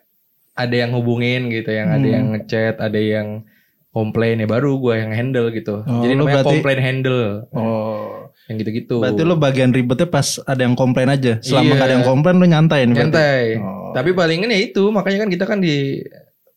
ada 0.54 0.74
yang 0.74 0.90
hubungin 0.92 1.52
gitu, 1.52 1.68
yang 1.68 1.92
ada 1.92 2.00
Hmm. 2.02 2.14
yang 2.14 2.26
ngechat, 2.32 2.80
ada 2.80 2.96
yang 2.98 3.44
komplain 3.90 4.40
ya 4.40 4.48
baru 4.48 4.80
gue 4.80 4.94
yang 4.96 5.12
handle 5.12 5.52
gitu. 5.52 5.84
Oh, 5.84 6.00
Jadi 6.00 6.14
lu 6.16 6.24
namanya 6.24 6.40
berarti- 6.40 6.48
komplain 6.50 6.80
handle. 6.80 7.22
Oh. 7.52 8.23
Yang 8.44 8.56
gitu-gitu. 8.60 8.94
Berarti 9.00 9.22
lo 9.22 9.34
bagian 9.34 9.70
ribetnya 9.70 10.04
pas 10.04 10.36
ada 10.44 10.60
yang 10.60 10.74
komplain 10.74 11.08
aja. 11.08 11.40
Selama 11.40 11.64
Iya. 11.64 11.74
gak 11.74 11.86
ada 11.86 11.94
yang 11.94 12.06
komplain 12.06 12.36
lo 12.36 12.44
nyantain 12.44 12.88
berarti. 12.88 13.00
nyantai. 13.00 13.44
Oh. 13.58 13.92
Tapi 13.92 14.10
palingan 14.12 14.48
ya 14.48 14.60
itu, 14.60 14.84
makanya 14.88 15.24
kan 15.24 15.30
kita 15.30 15.44
kan 15.44 15.58
di 15.58 16.04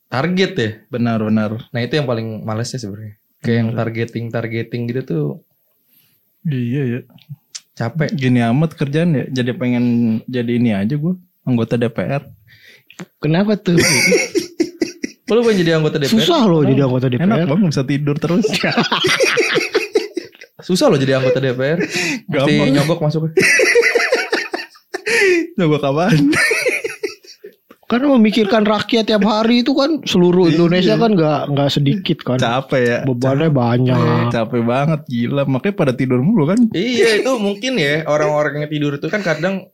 target 0.07 0.51
ya. 0.53 0.69
Benar-benar. 0.87 1.71
Nah, 1.71 1.79
itu 1.79 1.93
yang 1.93 2.03
paling 2.03 2.43
males 2.43 2.67
sih 2.67 2.77
sebenarnya. 2.77 3.15
Kayak 3.37 3.57
yang 3.57 3.69
targeting 3.71 4.25
targeting 4.27 4.81
gitu 4.85 5.01
tuh 5.03 5.27
Iya 6.43 6.83
ya. 6.83 6.99
capek. 7.73 8.09
Gini 8.11 8.39
amat 8.41 8.73
kerjaan 8.73 9.13
ya. 9.13 9.25
Jadi 9.29 9.51
pengen 9.53 9.83
jadi 10.25 10.51
ini 10.53 10.71
aja 10.71 10.91
gue. 10.91 11.13
Anggota 11.43 11.75
DPR. 11.75 12.25
Kenapa 13.17 13.55
tuh? 13.55 13.77
Lu 15.27 15.39
pengen 15.41 15.59
jadi 15.61 15.71
anggota 15.75 15.97
DPR? 15.97 16.11
Susah 16.13 16.43
loh 16.43 16.63
jadi 16.63 16.83
anggota 16.83 17.07
Enak 17.07 17.19
DPR. 17.19 17.47
bang 17.47 17.61
bisa 17.65 17.83
tidur 17.83 18.15
terus. 18.15 18.43
Susah 20.67 20.91
loh 20.91 20.99
jadi 20.99 21.15
anggota 21.15 21.39
DPR. 21.39 21.79
Mesti 22.29 22.53
nyogok 22.75 22.99
masuk. 22.99 23.31
Coba 25.55 25.77
kapan? 25.79 26.13
Karena 27.87 28.19
memikirkan 28.19 28.67
rakyat 28.67 29.07
tiap 29.07 29.23
hari 29.23 29.63
itu 29.63 29.71
kan 29.71 30.03
seluruh 30.03 30.51
Indonesia 30.51 30.99
kan 30.99 31.15
nggak 31.15 31.55
nggak 31.55 31.69
sedikit 31.71 32.19
kan. 32.19 32.35
Capek 32.35 32.81
ya. 32.83 32.97
Bebannya 33.07 33.47
banyak. 33.47 34.27
Capek 34.27 34.59
banget 34.67 35.07
gila. 35.07 35.47
Makanya 35.47 35.75
pada 35.79 35.93
tidur 35.95 36.19
mulu 36.19 36.51
kan. 36.51 36.59
Iya 36.75 37.23
itu 37.23 37.31
mungkin 37.39 37.79
ya 37.79 38.03
orang-orang 38.03 38.67
yang 38.67 38.71
tidur 38.75 38.99
itu 38.99 39.07
kan 39.07 39.23
kadang 39.23 39.71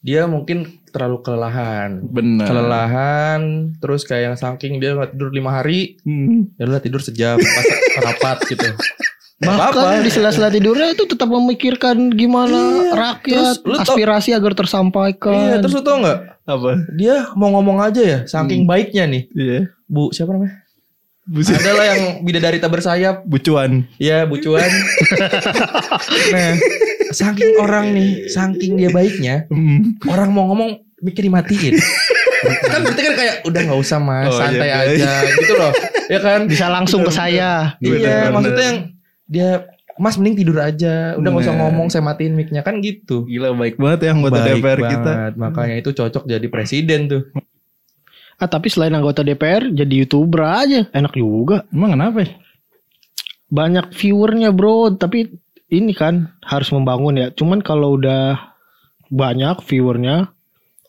dia 0.00 0.24
mungkin 0.24 0.80
terlalu 0.88 1.20
kelelahan. 1.20 2.00
Benar. 2.08 2.48
Kelelahan 2.48 3.40
terus 3.84 4.08
kayak 4.08 4.32
yang 4.32 4.36
saking 4.40 4.80
dia 4.80 4.96
nggak 4.96 5.12
tidur 5.12 5.28
lima 5.28 5.60
hari 5.60 6.00
Hmm. 6.08 6.56
ya 6.56 6.64
udah 6.64 6.80
tidur 6.80 7.04
sejam 7.04 7.36
pas 7.36 7.66
rapat 8.00 8.48
gitu. 8.48 8.64
Nggak 9.36 9.52
Bahkan 9.52 10.00
di 10.00 10.08
sela-sela 10.08 10.48
tidurnya 10.48 10.90
itu 10.90 11.04
tetap 11.04 11.28
memikirkan 11.28 12.08
gimana 12.08 12.56
rakyat 12.90 13.60
Terus 13.60 13.60
lu 13.62 13.76
tau- 13.76 13.92
aspirasi 13.92 14.32
agar 14.32 14.52
tersampaikan. 14.54 15.36
Iya 15.36 15.56
terus 15.60 15.74
lu 15.74 15.82
tau 15.82 16.00
nggak 16.00 16.18
Apa? 16.42 16.70
dia 16.90 17.28
mau 17.32 17.50
ngomong 17.50 17.76
aja 17.78 18.00
ya 18.00 18.18
saking 18.24 18.64
baiknya 18.64 19.04
nih 19.04 19.22
Iya. 19.30 19.60
Bu 19.84 20.08
siapa 20.08 20.32
namanya? 20.32 20.64
Busi. 21.22 21.50
Ada 21.50 21.70
lah 21.70 21.86
yang 21.86 22.02
bidadari 22.22 22.56
tak 22.56 22.70
bersayap 22.70 23.20
Bucuan. 23.24 23.84
Ya 23.96 24.22
Bu 24.22 24.38
Cuan 24.38 24.62
Nah 26.32 26.54
Saking 27.08 27.58
orang 27.58 27.90
nih 27.90 28.10
Saking 28.26 28.76
dia 28.76 28.88
baiknya 28.88 29.44
Hmm. 29.48 29.98
Orang 30.06 30.30
mau 30.30 30.46
ngomong 30.46 30.80
Mikir 30.96 31.22
dimatiin 31.22 31.76
Kan 32.70 32.80
berarti 32.80 33.02
kan 33.02 33.14
kayak 33.14 33.34
Udah 33.42 33.60
gak 33.60 33.76
usah 33.76 33.98
mas 33.98 34.28
Oh, 34.28 34.38
Santai 34.38 34.64
iya, 34.64 34.86
aja 34.86 35.12
Gitu 35.28 35.52
loh 35.52 35.72
Ya 36.14 36.18
kan 36.20 36.46
Bisa 36.46 36.66
langsung 36.68 37.02
ke 37.02 37.10
saya. 37.10 37.74
Iya 37.76 37.90
Bener-bener. 37.90 38.30
maksudnya 38.30 38.64
yang 38.64 38.78
Dia 39.26 39.66
Mas 39.96 40.14
mending 40.14 40.36
tidur 40.38 40.58
aja 40.58 41.14
Udah 41.14 41.28
gak 41.30 41.42
usah 41.42 41.52
Nah. 41.52 41.60
ngomong 41.66 41.88
Saya 41.88 42.00
matiin 42.00 42.32
mic-nya 42.32 42.60
Kan 42.60 42.78
gitu 42.78 43.24
Gila 43.24 43.52
baik 43.52 43.76
banget 43.76 44.00
ya 44.02 44.10
anggota 44.12 44.38
Baik 44.38 44.60
DPR 44.60 44.78
banget. 44.78 44.92
kita. 44.92 45.12
Makanya 45.34 45.76
itu 45.76 45.90
cocok 45.92 46.24
jadi 46.24 46.46
presiden 46.46 47.00
tuh 47.06 47.22
Ah 48.36 48.44
tapi 48.44 48.68
selain 48.68 48.92
anggota 48.92 49.20
DPR 49.20 49.72
jadi 49.72 50.04
youtuber 50.04 50.44
aja 50.44 50.84
enak 50.90 51.16
juga. 51.16 51.64
Emang 51.70 51.96
kenapa 51.96 52.20
ya? 52.20 52.36
Banyak 53.48 53.90
viewernya 53.90 54.52
bro. 54.52 54.92
Tapi 54.92 55.32
ini 55.66 55.90
kan 55.90 56.36
harus 56.42 56.68
membangun 56.68 57.16
ya. 57.16 57.26
Cuman 57.32 57.58
kalau 57.58 57.96
udah 57.96 58.36
banyak 59.08 59.56
viewernya 59.62 60.28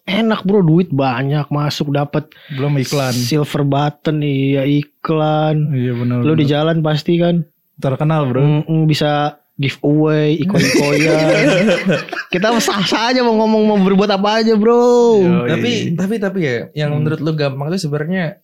enak 0.03 0.43
bro 0.43 0.59
duit 0.59 0.91
banyak 0.91 1.47
masuk 1.47 1.91
dapat 1.91 2.27
Belum 2.51 2.75
iklan. 2.75 3.15
silver 3.15 3.63
button 3.63 4.19
iya 4.19 4.67
iklan. 4.67 5.71
Iya 5.71 5.95
benar. 5.95 6.17
Lu 6.21 6.33
di 6.33 6.43
jalan 6.43 6.83
pasti 6.83 7.15
kan 7.15 7.47
terkenal 7.77 8.25
bro. 8.25 8.41
Mm-mm, 8.41 8.85
bisa 8.85 9.37
giveaway 9.53 10.37
iko-ikoyan. 10.37 11.45
Kita 12.33 12.53
sah-sah 12.57 13.09
aja 13.09 13.21
mau 13.21 13.33
ngomong 13.35 13.63
mau 13.63 13.77
berbuat 13.79 14.11
apa 14.11 14.41
aja 14.41 14.53
bro. 14.53 15.17
Yoi. 15.17 15.49
Tapi 15.49 15.69
tapi 15.93 16.15
tapi 16.17 16.39
ya, 16.41 16.55
yang 16.75 16.91
Hmm. 16.91 17.01
menurut 17.01 17.19
lu 17.19 17.31
gampang 17.33 17.67
tuh 17.69 17.79
sebenarnya 17.79 18.37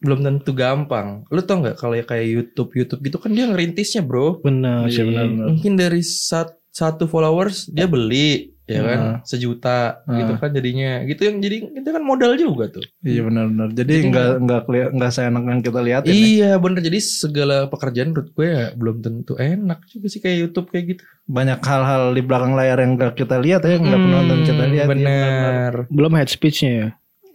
belum 0.00 0.20
tentu 0.20 0.52
gampang. 0.52 1.24
Lu 1.28 1.40
tau 1.40 1.60
nggak 1.60 1.76
kalau 1.76 1.92
ya 1.92 2.04
kayak 2.04 2.26
YouTube 2.26 2.72
YouTube 2.72 3.00
gitu 3.00 3.16
kan 3.16 3.32
dia 3.32 3.44
ngerintisnya 3.44 4.00
bro. 4.00 4.40
Benar 4.40 4.88
Iya, 4.88 5.04
sih. 5.04 5.28
Mungkin 5.28 5.72
dari 5.74 6.00
sat- 6.00 6.56
satu 6.70 7.04
followers 7.04 7.66
dia 7.66 7.84
beli 7.84 8.54
ya 8.70 8.80
kan 8.80 9.00
Hmm. 9.00 9.16
sejuta 9.22 9.78
Hmm. 10.04 10.16
gitu 10.16 10.32
kan 10.38 10.50
jadinya 10.50 10.90
gitu 11.02 11.20
yang 11.22 11.36
jadi 11.38 11.56
itu 11.66 11.88
kan 11.88 12.00
modal 12.00 12.32
juga 12.34 12.70
tuh. 12.70 12.86
Iya 13.00 13.20
benar-benar. 13.22 13.68
Jadi 13.72 13.92
Jadi 13.92 14.08
nggak 14.08 14.28
nggak 14.40 14.60
nggak 14.92 15.10
seenak 15.10 15.44
yang 15.44 15.60
kita 15.60 15.80
lihat 15.80 16.02
ya. 16.02 16.12
Iya 16.12 16.50
bener 16.56 16.80
jadi 16.80 16.98
segala 16.98 17.56
pekerjaan 17.66 18.10
menurut 18.10 18.30
gue 18.30 18.46
ya 18.46 18.64
belum 18.72 18.96
tentu 19.00 19.34
enak 19.34 19.82
juga 19.84 20.06
sih 20.06 20.18
kayak 20.18 20.36
YouTube 20.40 20.70
kayak 20.70 20.84
gitu. 20.88 21.02
Banyak 21.26 21.58
hal-hal 21.60 22.10
di 22.10 22.22
belakang 22.22 22.54
layar 22.54 22.78
yang 22.78 22.94
nggak 22.94 23.14
kita 23.14 23.36
lihat 23.36 23.62
ya, 23.62 23.76
nggak 23.76 24.00
penonton 24.00 24.38
kita 24.42 24.64
lihat. 24.64 24.86
Iya, 24.86 24.90
Bener. 24.90 25.72
Belum 25.86 26.12
head 26.14 26.26
speechnya 26.26 26.72
ya. 26.72 26.88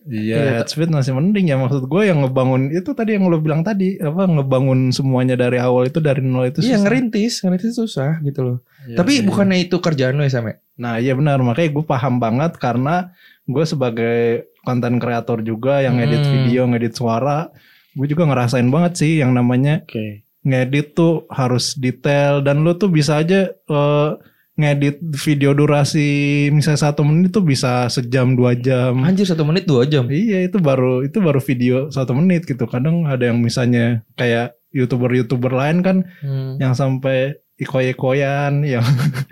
Iya, 0.06 0.38
Iya, 0.38 0.52
headspace 0.62 0.86
masih 0.88 1.18
mending 1.18 1.50
ya 1.50 1.58
maksud 1.58 1.90
gue 1.90 2.02
yang 2.06 2.22
ngebangun 2.22 2.70
itu 2.70 2.94
tadi 2.94 3.18
yang 3.18 3.26
lo 3.26 3.42
bilang 3.42 3.66
tadi 3.66 3.98
apa 3.98 4.30
ngebangun 4.30 4.94
semuanya 4.94 5.34
dari 5.34 5.58
awal 5.58 5.90
itu 5.90 5.98
dari 5.98 6.22
nol 6.22 6.46
itu 6.46 6.62
Iya 6.62 6.78
susah. 6.78 6.82
ngerintis, 6.86 7.34
ngerintis 7.42 7.74
susah 7.74 8.12
gitu 8.22 8.40
loh. 8.46 8.58
Iya, 8.86 8.96
Tapi 8.96 9.12
iya. 9.18 9.24
bukannya 9.24 9.58
itu 9.60 9.76
kerjaan 9.78 10.16
lo 10.16 10.24
ya 10.24 10.32
Sam 10.32 10.48
ya? 10.48 10.56
Nah 10.76 10.94
iya 10.98 11.14
benar 11.14 11.40
makanya 11.40 11.70
gue 11.72 11.86
paham 11.86 12.18
banget 12.18 12.56
karena 12.56 13.16
gue 13.44 13.64
sebagai 13.64 14.18
konten 14.62 14.98
kreator 14.98 15.42
juga 15.42 15.80
yang 15.80 15.96
ngedit 15.96 16.22
Hmm. 16.22 16.32
video, 16.36 16.62
ngedit 16.66 16.94
suara, 16.94 17.50
gue 17.92 18.06
juga 18.06 18.26
ngerasain 18.26 18.66
banget 18.66 18.94
sih 18.96 19.12
yang 19.18 19.32
namanya 19.32 19.82
Oke. 19.82 20.26
ngedit 20.42 20.94
tuh 20.94 21.26
harus 21.28 21.74
detail 21.74 22.42
dan 22.42 22.62
lu 22.62 22.74
tuh 22.74 22.88
bisa 22.88 23.18
aja 23.18 23.50
eh, 23.50 24.10
ngedit 24.56 25.04
video 25.18 25.52
durasi 25.52 26.08
misalnya 26.50 26.80
satu 26.82 27.04
menit 27.04 27.30
tuh 27.30 27.44
bisa 27.44 27.86
sejam 27.88 28.34
dua 28.34 28.56
jam. 28.56 29.04
Anjir 29.04 29.26
satu 29.26 29.44
menit 29.44 29.64
dua 29.64 29.84
jam. 29.84 30.08
Iya 30.08 30.44
itu 30.44 30.58
baru 30.58 31.04
itu 31.04 31.20
baru 31.20 31.40
video 31.40 31.88
satu 31.90 32.12
menit 32.12 32.44
gitu. 32.44 32.64
Kadang 32.64 33.04
ada 33.04 33.20
yang 33.22 33.38
misalnya 33.38 34.02
kayak 34.16 34.56
youtuber-youtuber 34.72 35.52
lain 35.52 35.80
kan 35.80 35.98
Hmm. 36.20 36.56
yang 36.58 36.72
sampai 36.72 37.36
ikoy-ikoyan 37.56 38.68
yang 38.68 38.84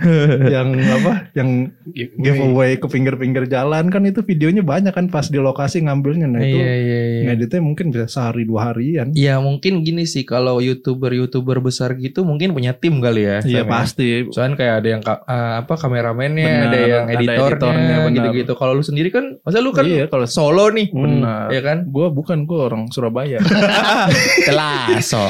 yang 0.56 0.68
apa 0.80 1.27
yang 1.36 1.75
giveaway 2.15 2.80
ke 2.80 2.88
pinggir-pinggir 2.88 3.51
jalan 3.51 3.92
kan 3.92 4.00
itu 4.08 4.24
videonya 4.24 4.63
banyak 4.63 4.96
kan 4.96 5.12
pas 5.12 5.27
di 5.27 5.36
lokasi 5.36 5.84
ngambilnya 5.84 6.32
nah 6.32 6.39
itu 6.39 6.56
Iya 6.56 6.72
iya 6.80 7.00
iya. 7.03 7.22
ngeditnya 7.27 7.60
mungkin 7.60 7.92
bisa 7.92 8.08
sehari 8.08 8.48
dua 8.48 8.72
harian 8.72 9.12
Ya 9.12 9.44
mungkin 9.44 9.84
gini 9.84 10.08
sih 10.08 10.24
kalau 10.24 10.63
youtuber-youtuber 10.63 11.60
besar 11.60 12.00
gitu 12.00 12.24
mungkin 12.24 12.56
punya 12.56 12.72
tim 12.72 13.03
kali 13.03 13.27
ya. 13.27 13.38
iya 13.44 13.62
ya. 13.62 13.68
pasti 13.68 14.24
Soalnya 14.32 14.56
kayak 14.56 14.75
ada 14.80 14.88
yang 14.88 15.01
eh, 15.03 15.53
apa 15.60 15.74
kameramennya, 15.75 16.48
Benar, 16.48 16.68
ada 16.72 16.80
yang 16.80 17.06
ada 17.06 17.13
editornya, 17.20 17.44
editornya, 17.60 17.96
benar. 18.00 18.15
gitu-gitu. 18.15 18.53
Kalau 18.56 18.72
lu 18.77 18.84
sendiri 18.86 19.10
kan, 19.12 19.25
masa 19.44 19.60
lu 19.60 19.75
kan 19.75 19.84
iya 19.84 20.08
kalau 20.08 20.24
solo 20.24 20.72
nih, 20.72 20.88
benar 20.96 21.51
ya 21.51 21.60
kan? 21.60 21.77
gue 21.92 22.08
bukan 22.08 22.48
gue 22.48 22.60
orang 22.72 22.88
Surabaya 22.88 23.44
Telaso. 24.48 25.27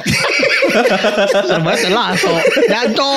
Serba 1.48 1.74
telaso. 1.75 2.34
Janco. 2.65 3.13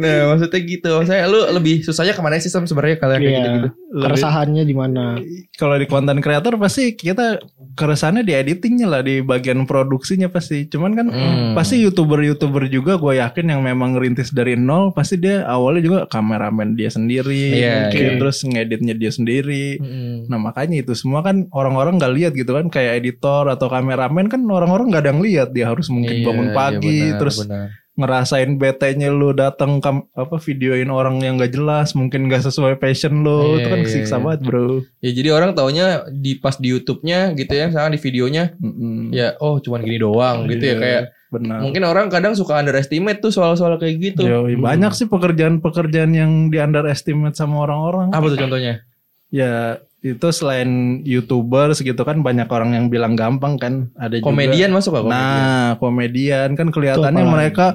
nah 0.00 0.34
maksudnya 0.34 0.60
gitu. 0.60 0.92
Saya 1.04 1.26
lu 1.26 1.40
lebih 1.50 1.82
susahnya 1.82 2.12
ke 2.12 2.22
mana 2.22 2.38
sih 2.38 2.48
Sam 2.48 2.64
sebenarnya 2.64 2.96
kalian 2.98 3.18
kayak 3.18 3.28
Iya. 3.28 3.38
gitu-gitu? 3.38 3.68
Keresahannya 3.88 4.62
di 4.62 4.72
mana? 4.72 5.16
kalau 5.54 5.74
di 5.74 5.84
konten 5.84 6.20
kreator 6.20 6.54
pasti 6.54 6.92
kita 6.92 7.40
keresannya 7.72 8.20
di 8.20 8.30
editingnya 8.30 8.86
lah 8.86 9.00
di 9.00 9.20
bagian 9.20 9.64
produksinya 9.64 10.28
pasti 10.28 10.66
cuman 10.66 10.92
kan 10.92 11.06
Hmm. 11.08 11.52
pasti 11.52 11.80
youtuber 11.80 12.20
youtuber 12.20 12.66
juga 12.66 12.94
gue 12.94 13.16
yakin 13.16 13.48
yang 13.48 13.60
memang 13.60 13.94
ngerintis 13.94 14.30
dari 14.30 14.54
nol 14.54 14.92
pasti 14.92 15.16
dia 15.16 15.42
awalnya 15.42 15.80
juga 15.80 15.98
kameramen 16.06 16.74
dia 16.74 16.88
sendiri 16.88 17.56
Iya, 17.56 17.74
mungkin 17.88 18.04
iya. 18.04 18.18
terus 18.18 18.38
ngeditnya 18.40 18.94
dia 18.94 19.08
sendiri 19.08 19.80
Mm-mm. 19.80 20.28
nah 20.28 20.36
makanya 20.36 20.78
itu 20.78 20.92
semua 20.92 21.20
kan 21.20 21.48
orang-orang 21.48 21.96
nggak 21.96 22.12
lihat 22.12 22.32
gitu 22.34 22.52
kan 22.52 22.68
kayak 22.68 23.00
editor 23.00 23.48
atau 23.48 23.66
kameramen 23.66 24.28
kan 24.28 24.44
orang-orang 24.44 24.92
nggak 24.92 25.02
ada 25.02 25.10
yang 25.10 25.22
lihat 25.22 25.48
dia 25.50 25.64
harus 25.64 25.88
mungkin 25.88 26.12
Iya, 26.14 26.24
bangun 26.24 26.48
iya, 26.48 26.54
pagi 26.54 26.98
benar, 27.02 27.18
terus 27.18 27.36
benar. 27.40 27.66
Ngerasain 27.98 28.54
betenya 28.56 29.10
lu 29.10 29.34
datang 29.34 29.82
apa 30.14 30.38
videoin 30.38 30.86
orang 30.86 31.18
yang 31.18 31.34
gak 31.34 31.50
jelas 31.50 31.98
mungkin 31.98 32.30
gak 32.30 32.46
sesuai 32.46 32.78
passion 32.78 33.26
lu 33.26 33.58
Iya, 33.58 33.58
itu 33.58 33.68
kan 33.68 33.78
iya, 33.82 33.86
kesiksa 33.90 34.16
iya. 34.16 34.22
banget 34.22 34.40
bro 34.46 34.68
Ya 35.02 35.10
jadi 35.10 35.28
orang 35.34 35.50
taunya 35.58 36.06
di 36.08 36.38
pas 36.38 36.54
di 36.54 36.70
YouTube-nya 36.70 37.34
gitu 37.34 37.50
ya, 37.50 37.66
misalnya 37.66 37.98
di 37.98 38.00
videonya 38.00 38.44
Mm-mm. 38.54 39.10
ya 39.10 39.34
oh 39.42 39.58
cuman 39.58 39.82
gini 39.82 39.98
doang 39.98 40.46
gitu 40.46 40.62
ya 40.62 40.70
Iya, 40.70 40.78
kayak 40.78 41.02
benar 41.28 41.58
mungkin 41.60 41.82
orang 41.84 42.06
kadang 42.08 42.32
suka 42.32 42.56
underestimate 42.56 43.20
tuh 43.20 43.28
soal-soal 43.28 43.76
kayak 43.76 44.00
gitu. 44.00 44.24
Yoi, 44.24 44.56
banyak 44.56 44.96
sih 44.96 45.10
pekerjaan-pekerjaan 45.10 46.14
yang 46.14 46.48
di 46.48 46.56
underestimate 46.56 47.34
sama 47.34 47.66
orang-orang 47.66 48.14
Apa 48.14 48.30
tuh 48.30 48.38
contohnya? 48.38 48.80
ya 49.28 49.76
itu 49.98 50.28
selain 50.30 51.02
youtuber 51.02 51.74
segitu 51.74 51.98
kan 52.02 52.22
banyak 52.22 52.46
orang 52.46 52.70
yang 52.70 52.86
bilang 52.86 53.18
gampang 53.18 53.58
kan 53.58 53.74
ada 53.98 54.14
juga 54.14 54.30
Komedian 54.30 54.70
masuk 54.70 54.94
gak 54.94 55.02
komedian? 55.02 55.18
nah 55.18 55.66
komedian 55.76 56.48
kan 56.54 56.68
kelihatannya 56.70 57.24
mereka 57.26 57.66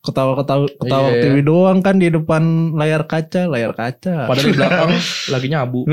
ketawa-ketawa 0.00 0.64
ketawa 0.76 1.08
Iya. 1.10 1.22
TV 1.22 1.36
doang 1.40 1.80
kan 1.80 1.96
di 1.96 2.08
depan 2.08 2.42
layar 2.72 3.04
kaca 3.04 3.44
layar 3.44 3.72
kaca 3.72 4.28
Padahal 4.28 4.44
di 4.44 4.52
belakang 4.52 4.90
lagi 5.28 5.46
nyabu. 5.48 5.80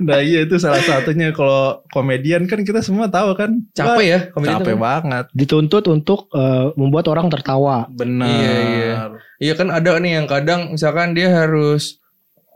nah 0.00 0.20
iya 0.20 0.44
itu 0.44 0.56
salah 0.56 0.80
satunya 0.80 1.32
kalau 1.32 1.80
komedian 1.90 2.44
kan 2.44 2.60
kita 2.62 2.80
semua 2.80 3.08
tahu 3.08 3.32
kan 3.34 3.50
Capek 3.72 4.04
ya 4.04 4.18
komedian 4.30 4.60
capek 4.60 4.76
banget 4.76 5.24
Dituntut 5.32 5.84
untuk 5.88 6.28
eh, 6.32 6.72
membuat 6.76 7.08
orang 7.08 7.28
tertawa. 7.28 7.88
benar 7.90 8.28
Iya, 8.28 8.52
iya. 8.60 8.94
Iya 9.42 9.58
kan 9.58 9.68
ada 9.70 9.98
nih 9.98 10.22
yang 10.22 10.26
kadang 10.30 10.74
misalkan 10.74 11.12
dia 11.16 11.30
harus 11.30 11.98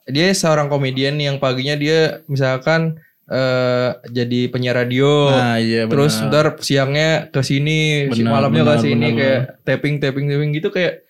dia 0.09 0.33
seorang 0.33 0.73
komedian 0.73 1.19
nih 1.21 1.35
yang 1.35 1.39
paginya 1.43 1.77
dia 1.77 2.25
misalkan 2.31 3.03
eh 3.29 3.91
jadi 4.09 4.49
penyiar 4.49 4.73
radio. 4.73 5.29
nah 5.29 5.61
iya 5.61 5.85
benar. 5.85 5.93
Terus 5.93 6.15
ntar 6.25 6.47
siangnya 6.65 7.29
ke 7.29 7.45
sini, 7.45 8.09
malamnya 8.25 8.65
ke 8.65 8.89
sini 8.89 9.09
kayak 9.13 9.41
tapping 9.69 10.01
tapping 10.01 10.27
tapping 10.33 10.51
gitu 10.57 10.73
kayak 10.73 11.05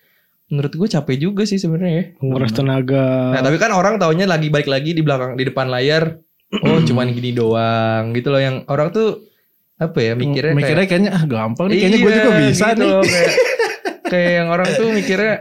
menurut 0.51 0.73
gue 0.75 0.87
capek 0.89 1.15
juga 1.15 1.47
sih 1.47 1.55
sebenarnya 1.55 1.93
ya. 1.95 2.05
Menguras 2.19 2.51
tenaga. 2.51 3.37
Nah, 3.37 3.41
tapi 3.45 3.55
kan 3.55 3.71
orang 3.71 4.01
taunya 4.01 4.27
lagi 4.27 4.51
balik 4.51 4.67
lagi 4.67 4.91
di 4.91 4.99
belakang 4.99 5.39
di 5.39 5.47
depan 5.47 5.71
layar. 5.71 6.19
Oh, 6.59 6.81
cuman 6.89 7.07
gini 7.15 7.31
doang 7.31 8.11
gitu 8.11 8.35
loh 8.35 8.41
yang 8.41 8.67
orang 8.67 8.91
tuh 8.91 9.29
apa 9.79 9.95
ya 10.03 10.11
mikirnya, 10.11 10.51
mikirnya 10.51 10.85
kayaknya 10.91 11.11
ah 11.15 11.23
gampang 11.23 11.71
nih 11.71 11.77
kayaknya 11.79 11.95
Iya, 11.95 12.03
gue 12.03 12.11
juga 12.19 12.31
bisa 12.35 12.65
gitu 12.67 12.81
nih 12.83 12.89
loh, 12.91 13.03
kayak, 13.07 13.31
kayak 14.11 14.31
yang 14.35 14.47
orang 14.51 14.67
tuh 14.75 14.87
mikirnya 14.91 15.35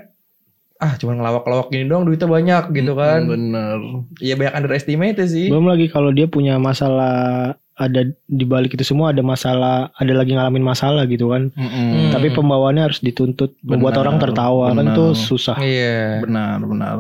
ah 0.79 0.95
cuman 0.95 1.19
ngelawak-lawak 1.19 1.75
gini 1.75 1.91
doang 1.91 2.07
duitnya 2.07 2.31
banyak 2.31 2.65
gitu 2.71 2.93
kan. 2.95 3.27
Bener. 3.27 3.79
Iya 4.23 4.39
banyak 4.39 4.55
underestimate 4.55 5.19
sih. 5.27 5.51
Belum 5.51 5.67
lagi 5.67 5.91
kalau 5.91 6.15
dia 6.15 6.31
punya 6.31 6.55
masalah 6.63 7.55
ada 7.79 8.03
di 8.27 8.43
balik 8.43 8.75
itu 8.75 8.83
semua 8.83 9.15
ada 9.15 9.23
masalah, 9.23 9.95
ada 9.95 10.11
lagi 10.11 10.35
ngalamin 10.35 10.67
masalah 10.67 11.07
gitu 11.07 11.31
kan. 11.31 11.55
Mm-mm. 11.55 11.71
Hmm. 11.71 12.11
Tapi 12.11 12.35
pembawaannya 12.35 12.91
harus 12.91 12.99
dituntut 12.99 13.55
membuat 13.63 13.95
Benar, 13.95 14.03
orang 14.03 14.17
tertawa 14.19 14.67
kan 14.75 14.87
benar. 14.87 14.99
tuh 14.99 15.11
susah. 15.15 15.57
Iya. 15.63 16.27
Benar, 16.27 16.59
benar. 16.67 16.95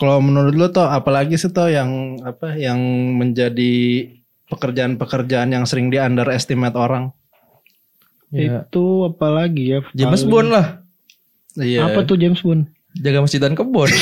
Kalau 0.00 0.16
menurut 0.24 0.56
lo 0.56 0.72
toh 0.72 0.88
apalagi 0.88 1.36
sih 1.36 1.52
toh 1.52 1.68
yang 1.68 2.16
apa 2.24 2.56
yang 2.56 2.80
menjadi 3.20 4.08
pekerjaan-pekerjaan 4.48 5.52
yang 5.52 5.64
sering 5.68 5.92
di 5.92 6.00
underestimate 6.00 6.76
orang? 6.80 7.12
Iya. 8.32 8.64
Itu 8.64 9.12
apalagi 9.12 9.76
ya? 9.76 9.78
James 9.92 10.24
Bond 10.24 10.48
lah. 10.48 10.80
Iya. 11.60 11.92
Apa 11.92 12.08
tuh 12.08 12.16
James 12.16 12.40
Bond? 12.40 12.72
Jaga 12.98 13.18
masjid 13.24 13.40
dan 13.40 13.56
kebun. 13.56 13.88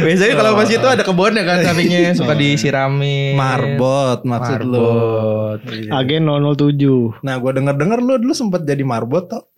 Biasanya 0.00 0.34
kalau 0.38 0.52
masjid 0.54 0.78
itu 0.78 0.88
ada 0.88 1.02
kebun 1.02 1.34
ya 1.34 1.44
kan 1.44 1.58
sampingnya 1.66 2.14
suka 2.14 2.34
disiramin. 2.38 3.34
Marbot 3.34 4.22
maksud 4.22 4.60
lo. 4.64 4.78
Marbot. 4.78 5.60
Iya. 5.70 5.90
Agen 5.94 6.22
007. 6.26 7.26
Nah, 7.26 7.34
gue 7.38 7.50
denger-denger 7.58 7.98
lo 8.00 8.14
dulu 8.18 8.32
sempat 8.34 8.62
jadi 8.62 8.82
marbot 8.86 9.26
toh. 9.26 9.50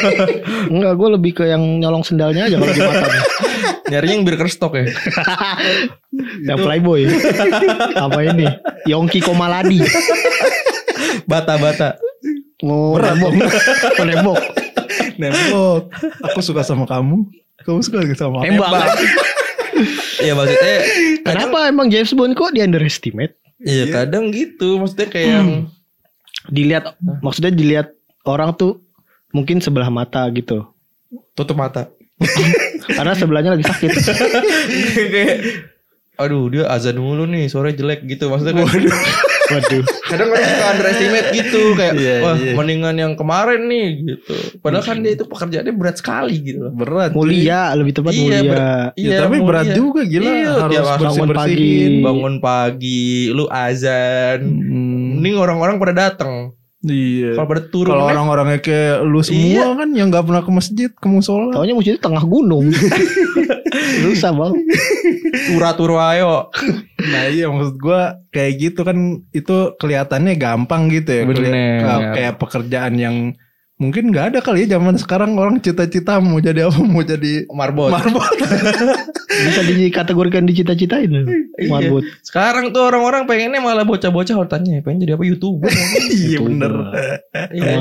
Enggak, 0.72 0.92
gue 0.98 1.08
lebih 1.14 1.32
ke 1.38 1.44
yang 1.46 1.62
nyolong 1.78 2.02
sendalnya 2.02 2.50
aja 2.50 2.56
kalau 2.58 2.74
di 2.74 2.82
mata. 2.82 3.06
Nyarinya 3.88 4.14
yang 4.20 4.26
Birkenstock 4.26 4.72
ya. 4.76 4.84
yang 6.44 6.58
Playboy. 6.60 7.08
Apa 7.96 8.20
ini? 8.20 8.46
Yongki 8.84 9.24
Komaladi. 9.24 9.80
Bata-bata. 11.24 11.96
Mau 12.60 12.98
nembok. 13.00 13.32
Mau 13.96 14.04
nembok. 14.04 14.38
Nembok. 15.18 15.90
Aku 16.32 16.40
suka 16.40 16.62
sama 16.62 16.86
kamu. 16.86 17.26
Kamu 17.66 17.82
suka 17.82 18.06
sama 18.14 18.42
aku. 18.42 18.46
Tembak. 18.48 18.86
Iya 20.18 20.34
maksudnya 20.34 20.76
Kenapa 21.22 21.70
emang 21.70 21.86
James 21.86 22.10
Bond 22.10 22.34
kok 22.34 22.50
di 22.50 22.58
underestimate? 22.58 23.38
Iya 23.62 23.86
kadang 23.94 24.34
gitu 24.34 24.82
maksudnya 24.82 25.06
kayak 25.06 25.30
yang 25.30 25.48
Dilihat, 26.48 26.96
maksudnya 27.20 27.52
dilihat 27.52 27.92
orang 28.24 28.56
tuh 28.56 28.80
mungkin 29.36 29.60
sebelah 29.60 29.92
mata 29.92 30.24
gitu. 30.32 30.64
tutup 31.36 31.54
mata. 31.54 31.92
Karena 32.98 33.14
sebelahnya 33.14 33.54
lagi 33.54 33.68
sakit. 33.68 33.90
kayak 35.14 35.38
aduh 36.18 36.50
dia 36.50 36.66
azan 36.66 36.98
mulu 36.98 37.30
nih 37.30 37.46
sore 37.46 37.70
jelek 37.70 38.02
gitu 38.10 38.26
maksudnya 38.26 38.58
kan 38.58 38.66
Waduh. 39.48 39.84
kadang 40.04 40.28
orang 40.28 40.44
suka 40.46 40.64
underestimate 40.68 41.28
gitu 41.32 41.62
kayak 41.72 41.94
Iya, 41.94 42.14
wah 42.20 42.36
iya. 42.36 42.52
mendingan 42.52 42.94
yang 42.94 43.12
kemarin 43.14 43.64
nih 43.64 43.86
gitu 44.06 44.34
padahal 44.58 44.82
kan 44.82 44.96
dia 44.98 45.12
itu 45.12 45.24
pekerjaannya 45.24 45.72
berat 45.72 45.96
sekali 45.96 46.34
gitu 46.38 46.58
loh 46.60 46.72
Berat. 46.72 47.10
Mulia, 47.10 47.72
lebih 47.72 47.92
tepat 47.94 48.12
Iya, 48.12 48.20
mulia. 48.20 48.40
ber- 48.44 48.90
Ya, 48.94 49.16
tapi 49.18 49.36
mulia. 49.36 49.48
berat 49.48 49.68
juga 49.72 50.00
gila 50.02 50.24
Iya, 50.26 50.50
harus 50.58 50.70
tiap 50.70 50.84
bersih 50.84 51.00
bangun 51.08 51.28
bersihin. 51.28 51.56
pagi. 51.58 52.04
bangun 52.04 52.34
pagi 52.38 53.04
lu 53.30 53.44
azan 53.48 54.40
Hmm, 54.42 55.16
mending 55.16 55.36
orang-orang 55.36 55.76
pada 55.76 55.92
datang 55.94 56.52
iya. 56.86 57.34
kalau 57.34 57.48
pada 57.50 57.62
turun 57.66 57.90
Kalau 57.90 58.06
kan, 58.06 58.12
orang-orangnya 58.14 58.58
kayak 58.62 58.96
lu 59.02 59.20
semua 59.20 59.74
kan 59.74 59.88
yang 59.90 60.14
nggak 60.14 60.24
pernah 60.24 60.42
ke 60.46 60.50
masjid, 60.54 60.90
ke 60.94 61.06
musola. 61.10 61.50
Taunya 61.50 61.74
masjid 61.74 61.98
itu 61.98 62.02
tengah 62.02 62.22
gunung. 62.22 62.70
Susah 64.04 64.30
bang. 64.30 64.52
turu 65.74 65.98
ayo 65.98 66.48
Nah 66.98 67.22
iya 67.28 67.50
maksud 67.50 67.76
gua 67.82 68.22
kayak 68.30 68.52
gitu 68.58 68.80
kan 68.86 68.96
itu 69.30 69.56
kelihatannya 69.76 70.38
gampang 70.38 70.86
gitu 70.90 71.10
ya. 71.10 71.22
Bener. 71.26 71.50
Kayak- 71.82 72.14
Kayak 72.14 72.34
pekerjaan 72.38 72.94
yang 72.94 73.16
mungkin 73.78 74.10
nggak 74.10 74.34
ada 74.34 74.38
kali 74.42 74.66
ya 74.66 74.78
zaman 74.78 74.98
sekarang 74.98 75.38
orang 75.38 75.62
cita-cita 75.62 76.18
mau 76.18 76.42
jadi 76.42 76.66
apa 76.66 76.82
mau 76.82 77.02
jadi 77.02 77.46
marbot 77.54 77.94
marbot. 77.94 78.26
Bisa 79.46 79.60
dikategorikan 79.62 80.44
dicita-citain. 80.48 81.10
Marbot. 81.70 82.06
sekarang 82.22 82.70
tuh 82.70 82.86
orang-orang 82.86 83.26
pengennya 83.26 83.58
malah 83.58 83.82
bocah-bocah 83.82 84.38
hartanya 84.38 84.78
pengen 84.82 85.02
jadi 85.02 85.18
apa 85.18 85.24
youtuber 85.26 85.66
iya 86.14 86.38
bener. 86.38 86.72
iya 87.50 87.74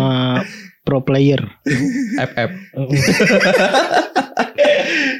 pro 0.87 1.03
player. 1.03 1.43
FF 2.15 2.51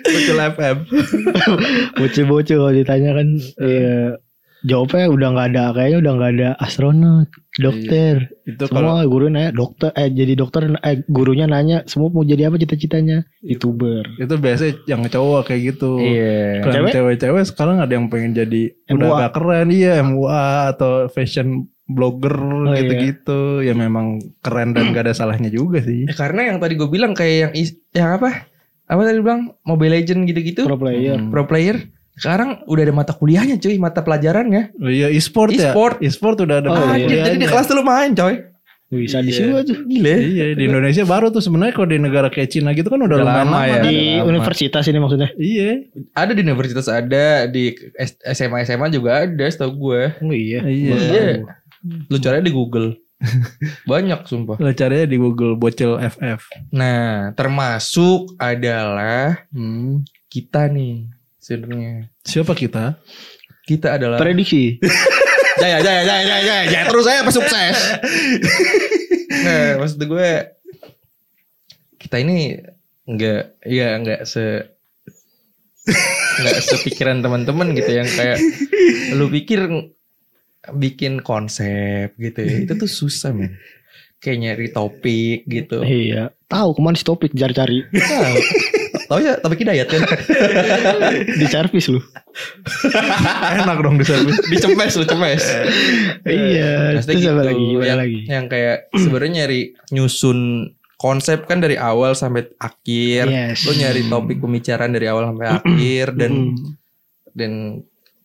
Kecil 0.08 0.40
FM. 0.40 0.78
Bocil-bocil 2.00 2.58
kalau 2.64 2.72
ditanya 2.72 3.12
kan 3.20 3.28
ya, 3.60 4.16
jawabnya 4.64 5.06
udah 5.08 5.28
nggak 5.32 5.48
ada 5.54 5.64
kayaknya 5.72 5.98
udah 6.02 6.14
nggak 6.18 6.32
ada 6.34 6.50
astronot, 6.58 7.28
dokter. 7.56 8.16
Itu 8.44 8.66
kalau 8.68 8.98
Semua 8.98 9.06
guru 9.06 9.26
nanya 9.28 9.52
dokter 9.52 9.90
eh 9.94 10.10
jadi 10.10 10.34
dokter 10.34 10.62
eh 10.72 11.04
gurunya 11.06 11.46
nanya 11.46 11.86
semua 11.86 12.10
mau 12.10 12.24
jadi 12.24 12.50
apa 12.50 12.58
cita-citanya? 12.58 13.28
Youtuber. 13.42 14.08
itu 14.18 14.34
biasanya 14.34 14.74
yang 14.86 15.02
cowok 15.06 15.42
kayak 15.46 15.62
gitu. 15.76 16.02
iya 16.02 16.62
Kalau 16.62 16.74
Cewek? 16.74 16.92
cewek-cewek 16.94 17.44
sekarang 17.46 17.78
ada 17.78 17.94
yang 17.94 18.08
pengen 18.08 18.34
jadi 18.34 18.62
udah 18.90 19.10
agak 19.20 19.32
keren 19.38 19.68
iya 19.70 20.02
MUA 20.02 20.46
atau 20.74 21.06
fashion 21.08 21.70
blogger 21.88 22.36
iya. 22.74 22.84
gitu-gitu 22.84 23.40
ya 23.64 23.72
memang 23.72 24.20
keren 24.44 24.76
dan 24.76 24.92
gak 24.92 25.08
ada 25.08 25.14
salahnya 25.16 25.48
juga 25.48 25.80
sih. 25.80 26.04
Ya, 26.04 26.14
karena 26.14 26.52
yang 26.52 26.58
tadi 26.60 26.76
gue 26.76 26.90
bilang 26.90 27.16
kayak 27.16 27.36
yang 27.40 27.54
is- 27.56 27.80
yang 27.96 28.20
apa 28.20 28.50
apa 28.88 29.02
tadi 29.04 29.20
bilang 29.20 29.56
Mobile 29.64 29.96
Legend 29.96 30.28
gitu-gitu 30.28 30.64
Pro 30.64 30.76
player. 30.76 31.16
Hmm. 31.20 31.32
pro 31.32 31.44
player 31.44 31.78
sekarang 32.18 32.66
udah 32.66 32.82
ada 32.82 32.92
mata 32.92 33.14
kuliahnya 33.14 33.56
cuy 33.56 33.78
mata 33.78 34.02
pelajarannya 34.02 34.74
Oh 34.76 34.90
iya 34.90 35.08
e-sport 35.08 35.54
ya. 35.54 35.70
E-sport. 35.70 35.96
E-sport 36.00 36.38
udah 36.42 36.58
ada. 36.58 36.68
Oh, 36.68 36.92
iya. 36.92 37.24
Jadi 37.24 37.38
di 37.38 37.46
kelas 37.46 37.64
tuh 37.64 37.76
lu 37.76 37.84
main 37.84 38.12
coy 38.12 38.42
Bisa 38.88 39.20
di 39.20 39.30
Iya. 39.30 39.38
sini 39.38 39.52
aja. 39.54 39.76
gila 39.78 40.08
ya. 40.08 40.18
Iya 40.18 40.46
di 40.54 40.64
Indonesia 40.66 41.04
baru 41.04 41.28
tuh 41.28 41.40
sebenarnya 41.40 41.74
kalau 41.74 41.88
di 41.88 42.00
negara 42.00 42.28
kayak 42.28 42.50
Cina 42.50 42.72
gitu 42.72 42.88
kan 42.88 42.98
udah, 42.98 43.08
Udah 43.12 43.20
lumayan 43.22 43.38
lama 43.44 43.52
lama. 43.54 43.62
ya. 43.62 43.74
kan. 43.74 43.84
Di 43.84 43.98
lama. 44.16 44.24
universitas 44.26 44.84
ini 44.86 44.98
maksudnya. 44.98 45.30
Iya. 45.36 45.72
ada 46.14 46.32
di 46.32 46.42
universitas 46.42 46.88
ada 46.88 47.26
di 47.46 47.64
S- 47.94 48.16
SMA 48.34 48.64
SMA 48.64 48.88
juga 48.90 49.22
ada 49.22 49.44
setahu 49.46 49.72
gue 49.86 50.02
Oh 50.22 50.32
iya. 50.32 50.64
Iya. 50.64 50.94
Iya. 50.96 51.26
lu 52.08 52.18
caranya 52.18 52.44
di 52.44 52.54
Google 52.54 52.96
banyak 53.86 54.24
sumpah 54.24 54.56
Lo 54.56 54.72
carinya 54.72 55.04
di 55.06 55.18
Google 55.18 55.54
bocil 55.54 55.98
FF. 55.98 56.42
nah 56.70 57.34
termasuk 57.34 58.38
adalah 58.38 59.42
Hmm. 59.50 60.06
kita 60.28 60.68
nih 60.68 61.12
sebenarnya 61.40 62.12
Siapa 62.26 62.54
kita? 62.54 63.00
kita 63.68 64.00
adalah 64.00 64.16
Prediksi. 64.16 64.80
jaya 65.62 65.82
jaya 65.82 66.02
jaya 66.06 66.24
jaya 66.24 66.42
jaya, 66.46 66.64
jaya 66.70 66.84
terus 66.86 67.04
saya 67.04 67.20
apa 67.26 67.32
sukses 67.34 67.78
nah 69.46 69.82
maksud 69.82 70.00
gue 70.06 70.30
kita 71.98 72.16
ini 72.22 72.62
nggak 73.10 73.66
ya 73.66 73.98
nggak 73.98 74.22
se 74.30 74.70
nggak 76.38 76.58
sepikiran 76.62 77.26
teman-teman 77.26 77.74
gitu 77.74 77.90
yang 77.90 78.06
kayak 78.06 78.38
lu 79.18 79.28
pikir 79.34 79.90
bikin 80.78 81.26
konsep 81.26 82.14
gitu 82.22 82.40
ya 82.44 82.56
itu 82.70 82.74
tuh 82.78 82.92
susah 82.92 83.34
men 83.34 83.58
kayak 84.22 84.38
nyari 84.42 84.68
topik 84.70 85.46
gitu 85.50 85.82
iya. 85.82 86.34
Tahu 86.48 86.80
ke 86.80 86.82
mana 86.82 86.96
si 86.96 87.04
topik 87.04 87.36
cari-cari. 87.36 87.84
Tahu. 87.92 88.36
Tahu 89.08 89.20
ya 89.20 89.34
topik 89.38 89.62
hidayat 89.62 89.88
kan 89.88 90.02
Di 91.26 91.46
servis 91.46 91.88
lu. 91.88 92.00
Enak 93.58 93.78
dong 93.82 93.98
di 93.98 94.06
service. 94.06 94.38
dicemes 94.48 94.94
lu 94.96 95.06
cemes 95.06 95.44
iya. 96.24 96.96
Maksudnya 96.96 97.16
apa 97.16 97.22
gitu, 97.22 97.42
lagi? 97.44 97.64
Gimana 97.72 97.86
yang, 97.86 98.00
lagi? 98.00 98.20
yang 98.28 98.46
kayak 98.48 98.78
sebenarnya 98.94 99.32
nyari 99.44 99.62
nyusun 99.90 100.40
konsep 100.98 101.46
kan 101.46 101.62
dari 101.62 101.78
awal 101.78 102.14
sampai 102.14 102.50
akhir. 102.58 103.30
Yes. 103.30 103.64
Lo 103.64 103.74
nyari 103.74 104.02
topik 104.06 104.38
pembicaraan 104.38 104.92
dari 104.92 105.06
awal 105.06 105.30
sampai 105.30 105.48
akhir 105.54 106.06
dan 106.18 106.58
dan 107.32 107.52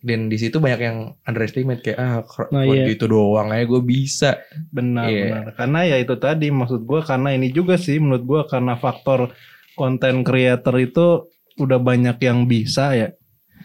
dan 0.03 0.27
di 0.27 0.35
situ 0.35 0.59
banyak 0.59 0.81
yang 0.83 0.99
underestimate 1.23 1.79
kayak 1.79 1.95
ah 1.95 2.27
Nah, 2.51 2.67
iya. 2.67 2.91
gitu 2.91 3.07
doang 3.07 3.55
aja 3.55 3.63
gue 3.63 3.81
bisa. 3.81 4.43
Benar, 4.67 5.07
Iya. 5.07 5.25
benar. 5.31 5.47
Karena 5.55 5.81
ya 5.87 5.97
itu 6.01 6.15
tadi 6.19 6.51
maksud 6.51 6.83
gua 6.83 7.07
karena 7.07 7.31
ini 7.31 7.55
juga 7.55 7.79
sih 7.79 8.03
menurut 8.03 8.25
gua 8.27 8.41
karena 8.51 8.75
faktor 8.75 9.31
konten 9.79 10.23
creator 10.25 10.75
itu 10.79 11.29
udah 11.61 11.79
banyak 11.81 12.17
yang 12.23 12.49
bisa 12.49 12.97
ya. 12.97 13.09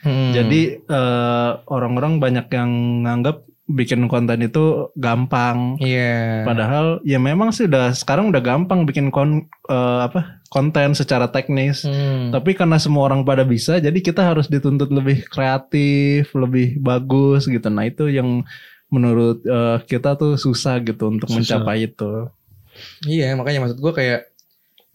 Hmm. 0.06 0.32
Jadi 0.34 0.82
eh, 0.82 1.52
orang-orang 1.68 2.22
banyak 2.22 2.48
yang 2.54 2.72
nganggap 3.06 3.48
bikin 3.68 4.08
konten 4.08 4.40
itu 4.40 4.88
gampang. 4.96 5.76
iya. 5.84 6.48
Padahal 6.48 7.04
ya 7.04 7.20
memang 7.20 7.52
sih 7.52 7.68
udah 7.68 7.92
sekarang 7.92 8.32
udah 8.32 8.40
gampang 8.40 8.88
bikin 8.88 9.12
kon, 9.12 9.52
eh, 9.68 10.00
apa 10.08 10.40
konten 10.48 10.96
secara 10.96 11.28
teknis. 11.28 11.84
Hmm. 11.84 12.32
Tapi 12.32 12.56
karena 12.56 12.80
semua 12.80 13.12
orang 13.12 13.28
pada 13.28 13.44
bisa, 13.44 13.84
jadi 13.84 14.00
kita 14.00 14.24
harus 14.24 14.48
dituntut 14.48 14.88
lebih 14.88 15.28
kreatif, 15.28 16.32
lebih 16.32 16.80
bagus 16.80 17.52
gitu. 17.52 17.68
Nah 17.68 17.84
itu 17.84 18.08
yang 18.08 18.48
menurut 18.88 19.44
eh, 19.44 19.78
kita 19.84 20.16
tuh 20.16 20.40
susah 20.40 20.80
gitu 20.80 21.12
untuk 21.12 21.28
Susah. 21.28 21.60
mencapai 21.60 21.92
itu. 21.92 22.32
Iya 23.04 23.36
makanya 23.36 23.68
maksud 23.68 23.82
gue 23.84 23.94
kayak 23.94 24.37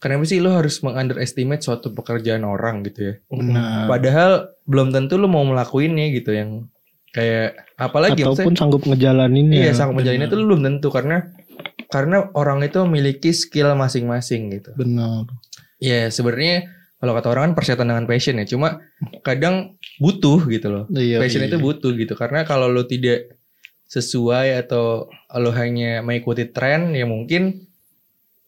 kenapa 0.03 0.27
sih 0.27 0.43
lo 0.43 0.59
harus 0.59 0.83
mengunderestimate 0.83 1.63
suatu 1.63 1.95
pekerjaan 1.95 2.43
orang 2.43 2.83
gitu 2.83 3.01
ya? 3.07 3.15
Benar. 3.31 3.87
Padahal 3.87 4.31
belum 4.67 4.91
tentu 4.91 5.15
lo 5.15 5.31
mau 5.31 5.47
melakuinnya 5.47 6.11
gitu 6.11 6.35
yang 6.35 6.67
kayak 7.15 7.63
apalagi 7.79 8.27
Ataupun 8.27 8.59
sanggup 8.59 8.83
ngejalaninnya. 8.83 9.71
Iya, 9.71 9.73
sanggup 9.79 10.03
menjalinnya 10.03 10.27
itu 10.27 10.35
lu 10.35 10.51
belum 10.51 10.67
tentu 10.67 10.91
karena 10.91 11.31
karena 11.87 12.35
orang 12.35 12.67
itu 12.67 12.83
memiliki 12.83 13.31
skill 13.31 13.79
masing-masing 13.79 14.51
gitu. 14.51 14.75
Benar. 14.75 15.31
Ya 15.79 16.11
sebenarnya 16.11 16.67
kalau 16.99 17.15
kata 17.15 17.29
orang 17.31 17.43
kan 17.51 17.55
persetan 17.55 17.87
dengan 17.87 18.11
passion 18.11 18.43
ya. 18.43 18.47
Cuma 18.49 18.83
kadang 19.23 19.79
butuh 20.03 20.43
gitu 20.51 20.67
loh. 20.67 20.85
Iya, 20.91 21.23
passion 21.23 21.47
iya. 21.47 21.55
itu 21.55 21.63
butuh 21.63 21.95
gitu. 21.95 22.19
Karena 22.19 22.43
kalau 22.43 22.67
lo 22.67 22.91
tidak 22.91 23.39
sesuai 23.87 24.67
atau 24.67 25.07
lo 25.37 25.51
hanya 25.53 26.01
mengikuti 26.01 26.49
tren 26.49 26.97
ya 26.97 27.05
mungkin 27.05 27.71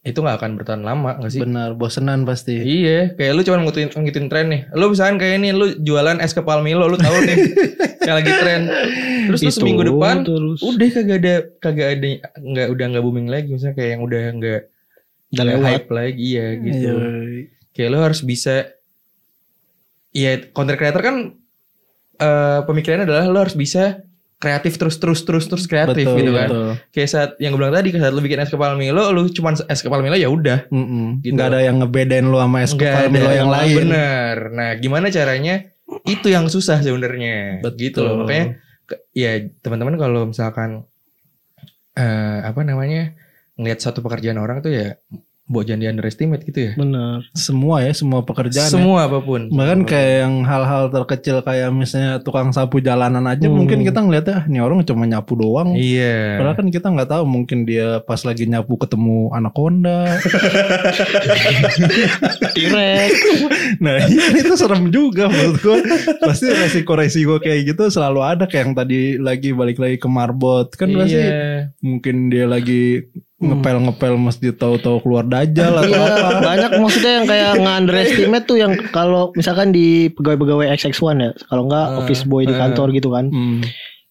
itu 0.05 0.21
nggak 0.21 0.37
akan 0.37 0.51
bertahan 0.61 0.83
lama 0.85 1.17
gak 1.17 1.33
sih? 1.33 1.41
Benar, 1.41 1.73
bosenan 1.73 2.29
pasti. 2.29 2.61
Iya, 2.61 3.17
kayak 3.17 3.31
lu 3.33 3.41
cuma 3.41 3.57
ngikutin 3.65 3.89
ngikutin 3.97 4.25
tren 4.29 4.53
nih. 4.53 4.61
Lu 4.77 4.93
misalkan 4.93 5.17
kayak 5.17 5.41
ini 5.41 5.49
lu 5.49 5.65
jualan 5.81 6.21
es 6.21 6.37
kepal 6.37 6.61
Milo, 6.61 6.85
lu 6.85 6.93
tahu 6.93 7.25
nih 7.25 7.37
yang 8.07 8.21
lagi 8.21 8.31
tren. 8.37 8.61
Terus 9.25 9.41
lu 9.41 9.49
Itu 9.49 9.57
seminggu 9.57 9.81
depan 9.81 10.21
terus. 10.21 10.61
udah 10.61 10.89
kagak 10.93 11.17
ada 11.25 11.35
kagak 11.57 11.87
ada 11.97 12.07
nggak 12.37 12.67
udah 12.69 12.85
nggak 12.93 13.03
booming 13.03 13.27
lagi 13.33 13.49
misalnya 13.49 13.73
kayak 13.73 13.89
yang 13.97 14.03
udah 14.05 14.21
nggak 14.37 14.61
hype 15.65 15.89
lagi 15.89 16.27
ya 16.37 16.47
gitu. 16.61 16.77
Iya. 16.77 16.93
Kayak 17.73 17.89
lu 17.89 17.99
harus 18.05 18.21
bisa 18.21 18.55
ya 20.13 20.37
content 20.53 20.77
creator 20.77 21.01
kan 21.01 21.15
eh 22.15 22.59
pemikirannya 22.63 23.09
adalah 23.09 23.25
lu 23.25 23.41
harus 23.41 23.57
bisa 23.57 24.05
kreatif 24.35 24.75
terus 24.75 24.99
terus 24.99 25.23
terus 25.23 25.47
terus 25.47 25.65
kreatif 25.65 26.05
Betul, 26.05 26.19
gitu 26.21 26.31
kan. 26.35 26.49
betul. 26.51 26.69
Kayak 26.91 27.09
saat 27.09 27.29
yang 27.39 27.55
gue 27.55 27.59
bilang 27.63 27.75
tadi 27.75 27.89
saat 27.95 28.13
lu 28.13 28.21
bikin 28.21 28.39
es 28.43 28.51
kepal 28.51 28.75
Milo, 28.75 29.03
lu 29.15 29.31
cuman 29.31 29.53
es 29.65 29.79
kepal 29.79 30.03
Milo 30.03 30.19
ya 30.19 30.27
udah 30.27 30.67
Mm-mm. 30.69 31.23
Gitu. 31.23 31.33
Nggak 31.33 31.47
ada 31.55 31.59
yang 31.63 31.79
ngebedain 31.79 32.25
lu 32.27 32.37
sama 32.37 32.57
es 32.61 32.75
kepal 32.75 33.07
Milo 33.09 33.31
yang 33.31 33.49
lain. 33.49 33.87
Bener. 33.87 34.37
Nah, 34.51 34.69
gimana 34.77 35.07
caranya? 35.07 35.71
Itu 36.03 36.27
yang 36.27 36.51
susah 36.51 36.83
sebenarnya. 36.83 37.63
Betul. 37.63 37.79
Gitu 37.79 37.99
loh. 38.03 38.27
Makanya 38.27 38.59
ya 39.15 39.31
teman-teman 39.63 39.95
kalau 39.97 40.27
misalkan 40.29 40.83
eh 41.95 42.39
apa 42.43 42.61
namanya? 42.67 43.15
ngelihat 43.55 43.79
satu 43.79 44.03
pekerjaan 44.03 44.35
orang 44.35 44.59
tuh 44.59 44.75
ya 44.75 44.99
buat 45.45 45.61
jangan 45.63 45.77
di 45.77 45.85
underestimate 45.87 46.41
gitu 46.43 46.59
ya. 46.59 46.71
Benar. 46.73 47.21
Semua 47.31 47.79
ya, 47.79 47.93
semua 47.93 48.19
pekerjaan. 48.21 48.65
ya. 48.65 48.71
Semua 48.73 49.05
apa 49.05 49.19
pun. 49.19 49.45
Bahkan 49.47 49.85
kayak 49.85 50.11
yang 50.25 50.33
hal-hal 50.41 50.89
terkecil 50.89 51.39
kayak 51.39 51.69
misalnya 51.69 52.17
tukang 52.19 52.49
sapu 52.49 52.79
jalanan 52.79 53.23
aja 53.23 53.45
Hmm. 53.45 53.55
mungkin 53.55 53.81
kita 53.81 53.97
ngeliatnya 53.99 54.35
"Ah, 54.35 54.43
ini 54.45 54.57
orang 54.57 54.81
cuma 54.81 55.05
nyapu 55.05 55.33
doang. 55.33 55.73
Iya. 55.77 56.41
Padahal 56.41 56.55
kan 56.57 56.67
kita 56.67 56.85
nggak 56.89 57.07
tahu 57.07 57.23
mungkin 57.23 57.61
dia 57.61 58.01
pas 58.01 58.17
lagi 58.21 58.43
nyapu 58.45 58.73
ketemu 58.75 59.29
anaconda. 59.31 60.17
Tirek. 62.55 63.09
nah 63.77 63.95
iya, 64.01 64.23
itu 64.33 64.53
serem 64.55 64.89
juga 64.89 65.27
menurut 65.27 65.57
gua. 65.61 65.77
Pasti 66.21 66.49
resiko-resiko 66.49 67.37
kayak 67.37 67.69
gitu 67.69 67.83
selalu 67.89 68.19
ada 68.23 68.43
kayak 68.45 68.63
yang 68.65 68.73
tadi 68.73 68.99
lagi 69.17 69.49
balik 69.51 69.77
lagi 69.77 69.97
ke 69.97 70.07
marbot 70.07 70.69
kan 70.73 70.89
pasti 70.89 71.15
Iya. 71.15 71.69
mungkin 71.81 72.27
dia 72.27 72.45
lagi 72.47 73.07
ngepel-ngepel 73.35 74.15
masjid 74.15 74.55
tahu-tahu 74.55 75.03
keluar 75.03 75.27
dajal 75.27 75.83
atau 75.83 75.91
Iya, 75.91 76.07
apa. 76.07 76.39
banyak 76.39 76.71
maksudnya 76.79 77.11
yang 77.19 77.27
kayak 77.27 77.51
nge-underestimate 77.59 78.45
tuh 78.47 78.57
yang 78.57 78.71
kalau 78.95 79.35
misalkan 79.35 79.75
di 79.75 80.07
pegawai-pegawai 80.15 80.71
XX1 80.71 81.19
ya, 81.19 81.29
kalau 81.51 81.67
enggak 81.67 81.85
Ah, 81.85 81.99
office 81.99 82.23
boy 82.23 82.47
di 82.47 82.55
ah. 82.55 82.59
kantor 82.63 82.95
gitu 82.95 83.11
kan. 83.11 83.27
Hmm. 83.27 83.59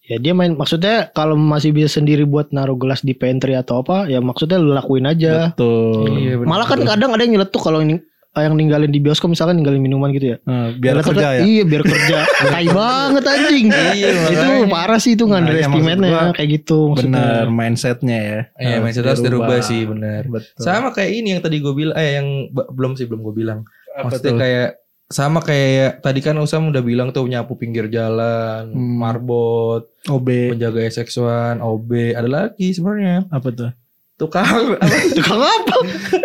Ya 0.05 0.21
dia 0.21 0.37
main 0.37 0.53
maksudnya 0.53 1.09
kalau 1.17 1.33
masih 1.33 1.73
bisa 1.73 1.97
sendiri 1.97 2.29
buat 2.29 2.53
naruh 2.53 2.77
gelas 2.77 3.01
di 3.01 3.17
pantry 3.17 3.57
atau 3.57 3.81
apa, 3.81 4.05
ya 4.05 4.21
maksudnya 4.21 4.61
lu 4.61 4.77
lakuin 4.77 5.09
aja. 5.09 5.49
Betul. 5.57 6.21
Iya, 6.21 6.37
bener. 6.37 6.45
Malah 6.45 6.67
kan 6.69 6.79
kadang 6.85 7.09
ada 7.17 7.21
yang 7.25 7.41
nyeletuk 7.41 7.65
kalau 7.65 7.81
ini 7.81 7.97
yang 8.41 8.55
ninggalin 8.55 8.87
di 8.87 8.99
bioskop 8.99 9.29
misalkan 9.29 9.55
ninggalin 9.55 9.79
minuman 9.79 10.11
gitu 10.11 10.33
ya. 10.33 10.37
Nah, 10.43 10.73
biar 10.73 10.99
Nyeletuk 10.99 11.11
kerja 11.13 11.27
ya. 11.31 11.41
Iya, 11.43 11.63
biar 11.63 11.83
kerja. 11.83 12.17
Tai 12.51 12.67
banget 12.67 13.23
anjing. 13.23 13.67
Iya, 13.71 14.09
itu 14.27 14.47
parah 14.67 14.99
sih 14.99 15.11
itu 15.13 15.23
nge-underestimate-nya 15.23 16.09
maksud 16.09 16.27
gua 16.27 16.35
kayak 16.35 16.49
gitu 16.51 16.77
maksudnya. 16.91 17.15
Bener 17.15 17.45
mindsetnya 17.47 18.17
ya. 18.19 18.39
Iya, 18.57 18.77
mindset 18.79 19.05
harus 19.05 19.23
dirubah 19.23 19.59
sih, 19.61 19.81
bener. 19.85 20.27
Betul. 20.27 20.59
Sama 20.59 20.91
kayak 20.91 21.11
ini 21.13 21.27
yang 21.31 21.41
tadi 21.41 21.57
gue 21.59 21.71
bilang 21.71 21.95
eh 21.95 22.09
yang 22.17 22.27
belum 22.51 22.95
sih 22.95 23.05
belum 23.05 23.23
gue 23.23 23.35
bilang. 23.35 23.63
Apa 23.93 24.11
Maksudnya 24.11 24.31
tuh? 24.31 24.39
kayak 24.43 24.69
sama 25.05 25.39
kayak 25.39 26.01
tadi 26.01 26.17
kan 26.17 26.33
Usam 26.35 26.73
udah 26.73 26.81
bilang 26.81 27.13
tuh 27.13 27.23
nyapu 27.23 27.53
pinggir 27.55 27.87
jalan, 27.87 28.73
Hmm. 28.73 28.97
marbot, 28.97 29.85
OB 30.03 30.27
penjaga 30.51 30.81
SX1, 30.83 31.61
OB, 31.61 32.11
ada 32.11 32.25
lagi 32.25 32.73
sebenarnya 32.73 33.29
apa 33.29 33.47
tuh? 33.49 33.71
Tukang 34.15 34.47
apa? 34.47 34.75
Tukang 35.17 35.41
apa? 35.43 35.75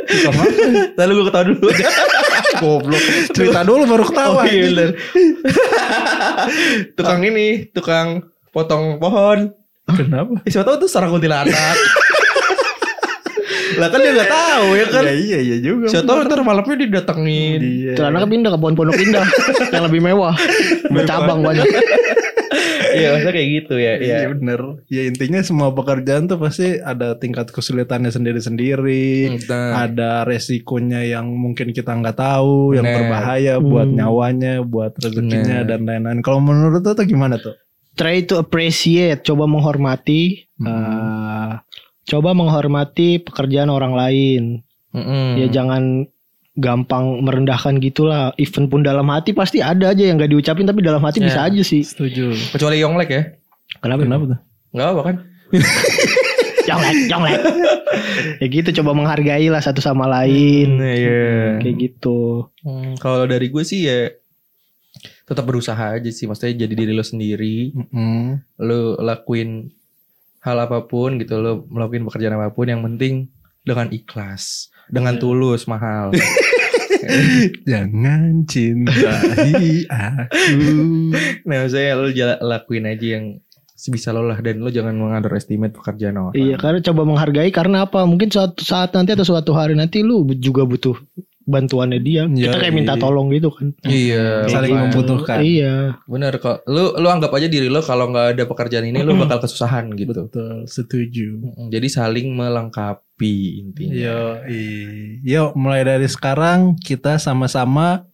Tukang 0.06 0.34
apa? 0.38 0.44
Lalu 0.94 1.12
gue 1.12 1.26
ketawa 1.26 1.44
dulu. 1.46 1.68
Goblok. 2.62 3.02
Cerita 3.34 3.60
dulu 3.66 3.82
baru 3.86 4.04
ketawa. 4.06 4.42
oh, 4.42 4.46
iya 4.46 4.62
bener. 4.70 4.90
tukang 6.98 7.20
ini, 7.26 7.70
tukang 7.74 8.08
potong 8.54 8.98
pohon. 9.02 9.50
Kenapa? 9.90 10.38
Eh, 10.46 10.50
siapa 10.54 10.70
tahu 10.70 10.86
tuh 10.86 10.90
sarang 10.90 11.10
kuntilanak. 11.10 11.54
lah 13.70 13.86
kan 13.86 14.02
dia 14.02 14.12
nggak 14.12 14.30
tahu 14.30 14.66
ya 14.76 14.86
kan. 14.90 15.02
Ya 15.06 15.14
iya 15.14 15.38
iya 15.40 15.56
juga. 15.62 15.86
Siapa 15.90 16.06
tahu 16.06 16.18
ntar 16.26 16.42
malamnya 16.46 16.76
didatengin. 16.78 17.58
Iya. 17.58 17.92
Celana 17.98 18.26
pindah 18.26 18.50
ke 18.54 18.58
pohon 18.58 18.74
pondok 18.78 18.98
indah 18.98 19.26
yang 19.74 19.84
lebih 19.90 20.00
mewah. 20.04 20.34
Bercabang 20.90 21.42
banyak. 21.42 21.66
Iya, 22.92 23.08
maksudnya 23.10 23.34
kayak 23.34 23.50
gitu 23.54 23.74
ya. 23.74 23.92
Iya 23.94 24.16
Iya. 24.16 24.28
bener 24.30 24.60
Ya 24.86 25.02
intinya 25.04 25.40
semua 25.40 25.68
pekerjaan 25.70 26.24
tuh 26.24 26.36
pasti 26.36 26.76
ada 26.76 27.14
tingkat 27.14 27.48
kesulitannya 27.48 28.08
sendiri-sendiri 28.08 29.38
Ada 29.76 30.22
resikonya 30.22 31.02
yang 31.02 31.30
mungkin 31.30 31.70
kita 31.70 31.92
nggak 31.92 32.16
tahu 32.16 32.72
Yang 32.72 32.86
Bener. 32.86 32.96
berbahaya 32.96 33.54
buat 33.58 33.86
Hmm. 33.86 33.96
nyawanya 33.96 34.52
Buat 34.62 34.98
rezekinya 34.98 35.62
Bener. 35.62 35.68
dan 35.68 35.80
lain-lain 35.82 36.20
Kalau 36.20 36.38
menurut 36.38 36.80
lu 36.80 36.92
tuh 36.92 37.04
gimana 37.04 37.36
tuh? 37.36 37.54
Try 37.90 38.22
to 38.24 38.38
appreciate, 38.38 39.20
coba 39.20 39.44
menghormati, 39.44 40.46
Hmm. 40.56 40.64
eh, 40.64 41.52
coba 42.06 42.32
menghormati 42.32 43.18
pekerjaan 43.18 43.68
orang 43.68 43.92
lain. 43.92 44.42
mm-mm. 44.90 45.36
Ya 45.36 45.46
jangan 45.52 46.06
gampang 46.56 47.22
merendahkan 47.22 47.78
gitulah. 47.78 48.34
Even 48.36 48.66
pun 48.66 48.82
dalam 48.82 49.06
hati 49.06 49.30
pasti 49.30 49.60
ada 49.60 49.90
aja 49.90 50.02
yang 50.02 50.16
gak 50.16 50.30
diucapin 50.30 50.64
tapi 50.64 50.80
dalam 50.80 51.00
hati 51.00 51.18
Ya. 51.18 51.26
bisa 51.28 51.40
aja 51.44 51.62
sih. 51.62 51.82
Setuju 51.82 52.34
kecuali 52.50 52.80
Yonglek 52.80 53.10
ya. 53.10 53.22
Kenapa? 53.78 54.02
Kenapa 54.02 54.24
tuh? 54.26 54.38
Enggak 54.70 54.88
apa 54.88 55.02
kan? 55.02 55.16
Jonglek, 56.60 56.96
jonglek. 57.08 57.40
ya 58.38 58.46
gitu 58.46 58.68
coba 58.78 58.90
menghargai 58.92 59.48
lah 59.48 59.58
satu 59.58 59.80
sama 59.80 60.06
lain. 60.06 60.76
Iya. 60.78 61.58
Kayak 61.58 61.76
gitu. 61.80 62.46
Hmm, 62.62 62.94
kalau 63.00 63.24
dari 63.24 63.48
gue 63.48 63.64
sih 63.64 63.88
ya 63.88 64.12
tetap 65.24 65.48
berusaha 65.48 65.96
aja 65.96 66.10
sih. 66.10 66.28
Maksudnya 66.28 66.68
jadi 66.68 66.74
diri 66.76 66.92
lo 66.92 67.02
sendiri. 67.02 67.72
Mm-mm. 67.74 68.44
Lo 68.60 69.00
lakuin 69.00 69.72
hal 70.40 70.56
apa 70.60 70.84
pun 70.84 71.18
gitu. 71.18 71.40
Lo 71.40 71.64
melakukan 71.66 72.06
pekerjaan 72.06 72.36
apa 72.36 72.52
pun. 72.52 72.68
Yang 72.68 72.82
penting 72.86 73.14
dengan 73.64 73.88
ikhlas. 73.88 74.68
Dengan 74.90 75.14
tulus 75.16 75.64
mahal. 75.64 76.10
Jangan 77.70 78.44
cintai 78.44 79.88
aku 79.88 80.20
nah 81.48 81.56
maksudnya 81.64 81.96
lo 81.96 82.08
jala- 82.12 82.40
lakuin 82.42 82.86
aja 82.86 83.06
yang 83.18 83.24
sebisa 83.72 84.12
lo 84.12 84.28
lah. 84.28 84.36
Dan 84.44 84.60
lo 84.60 84.68
jangan 84.68 84.92
mengunderestimate 84.92 85.72
pekerjaan 85.72 86.20
orang. 86.20 86.36
Iya 86.36 86.60
karena 86.60 86.84
coba 86.84 87.02
menghargai 87.08 87.50
karena 87.50 87.88
apa? 87.88 88.04
Mungkin 88.04 88.28
suatu 88.28 88.60
saat 88.60 88.92
nanti 88.92 89.16
atau 89.16 89.24
suatu 89.24 89.56
hari 89.56 89.72
nanti 89.72 90.04
lu 90.04 90.28
juga 90.36 90.68
butuh 90.68 90.94
bantuannya 91.48 91.98
dia. 91.98 92.28
Iya, 92.28 92.52
Kita 92.52 92.56
kayak 92.62 92.74
minta 92.76 92.94
iya. 92.94 93.02
tolong 93.02 93.26
gitu 93.32 93.48
kan. 93.50 93.72
Iya. 93.82 94.46
Saling 94.46 94.70
makanya. 94.70 94.84
membutuhkan 94.92 95.38
Iya. 95.42 95.74
Bener 96.04 96.34
kok. 96.38 96.62
Lu 96.68 96.94
lu 97.00 97.08
anggap 97.08 97.32
aja 97.32 97.48
diri 97.48 97.72
lo 97.72 97.80
kalau 97.80 98.12
nggak 98.12 98.36
ada 98.36 98.44
pekerjaan 98.44 98.86
ini 98.86 99.00
lo 99.02 99.16
bakal 99.16 99.40
kesusahan 99.42 99.90
gitu. 99.96 100.28
Betul 100.28 100.68
setuju 100.68 101.26
Jadi 101.72 101.88
saling 101.88 102.36
melengkapi 102.36 103.09
intinya. 103.26 103.92
Yo, 103.92 104.20
yuk 105.20 105.50
mulai 105.58 105.84
dari 105.84 106.08
sekarang 106.08 106.80
kita 106.80 107.20
sama-sama 107.20 108.10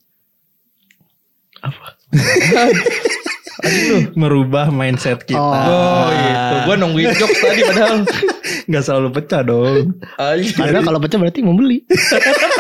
Aduh. 3.67 4.13
merubah 4.21 4.71
mindset 4.71 5.25
kita. 5.25 5.41
Oh 5.41 6.09
gitu. 6.13 6.55
Gua 6.69 6.77
nungguin 6.79 7.11
jokes 7.17 7.39
tadi 7.41 7.61
padahal. 7.65 7.97
Nggak 8.69 8.83
selalu 8.83 9.09
pecah 9.15 9.41
dong. 9.47 9.95
Ayo. 10.19 10.43
Karena 10.55 10.81
kalau 10.83 10.99
pecah 10.99 11.19
berarti 11.19 11.41
membeli. 11.43 11.83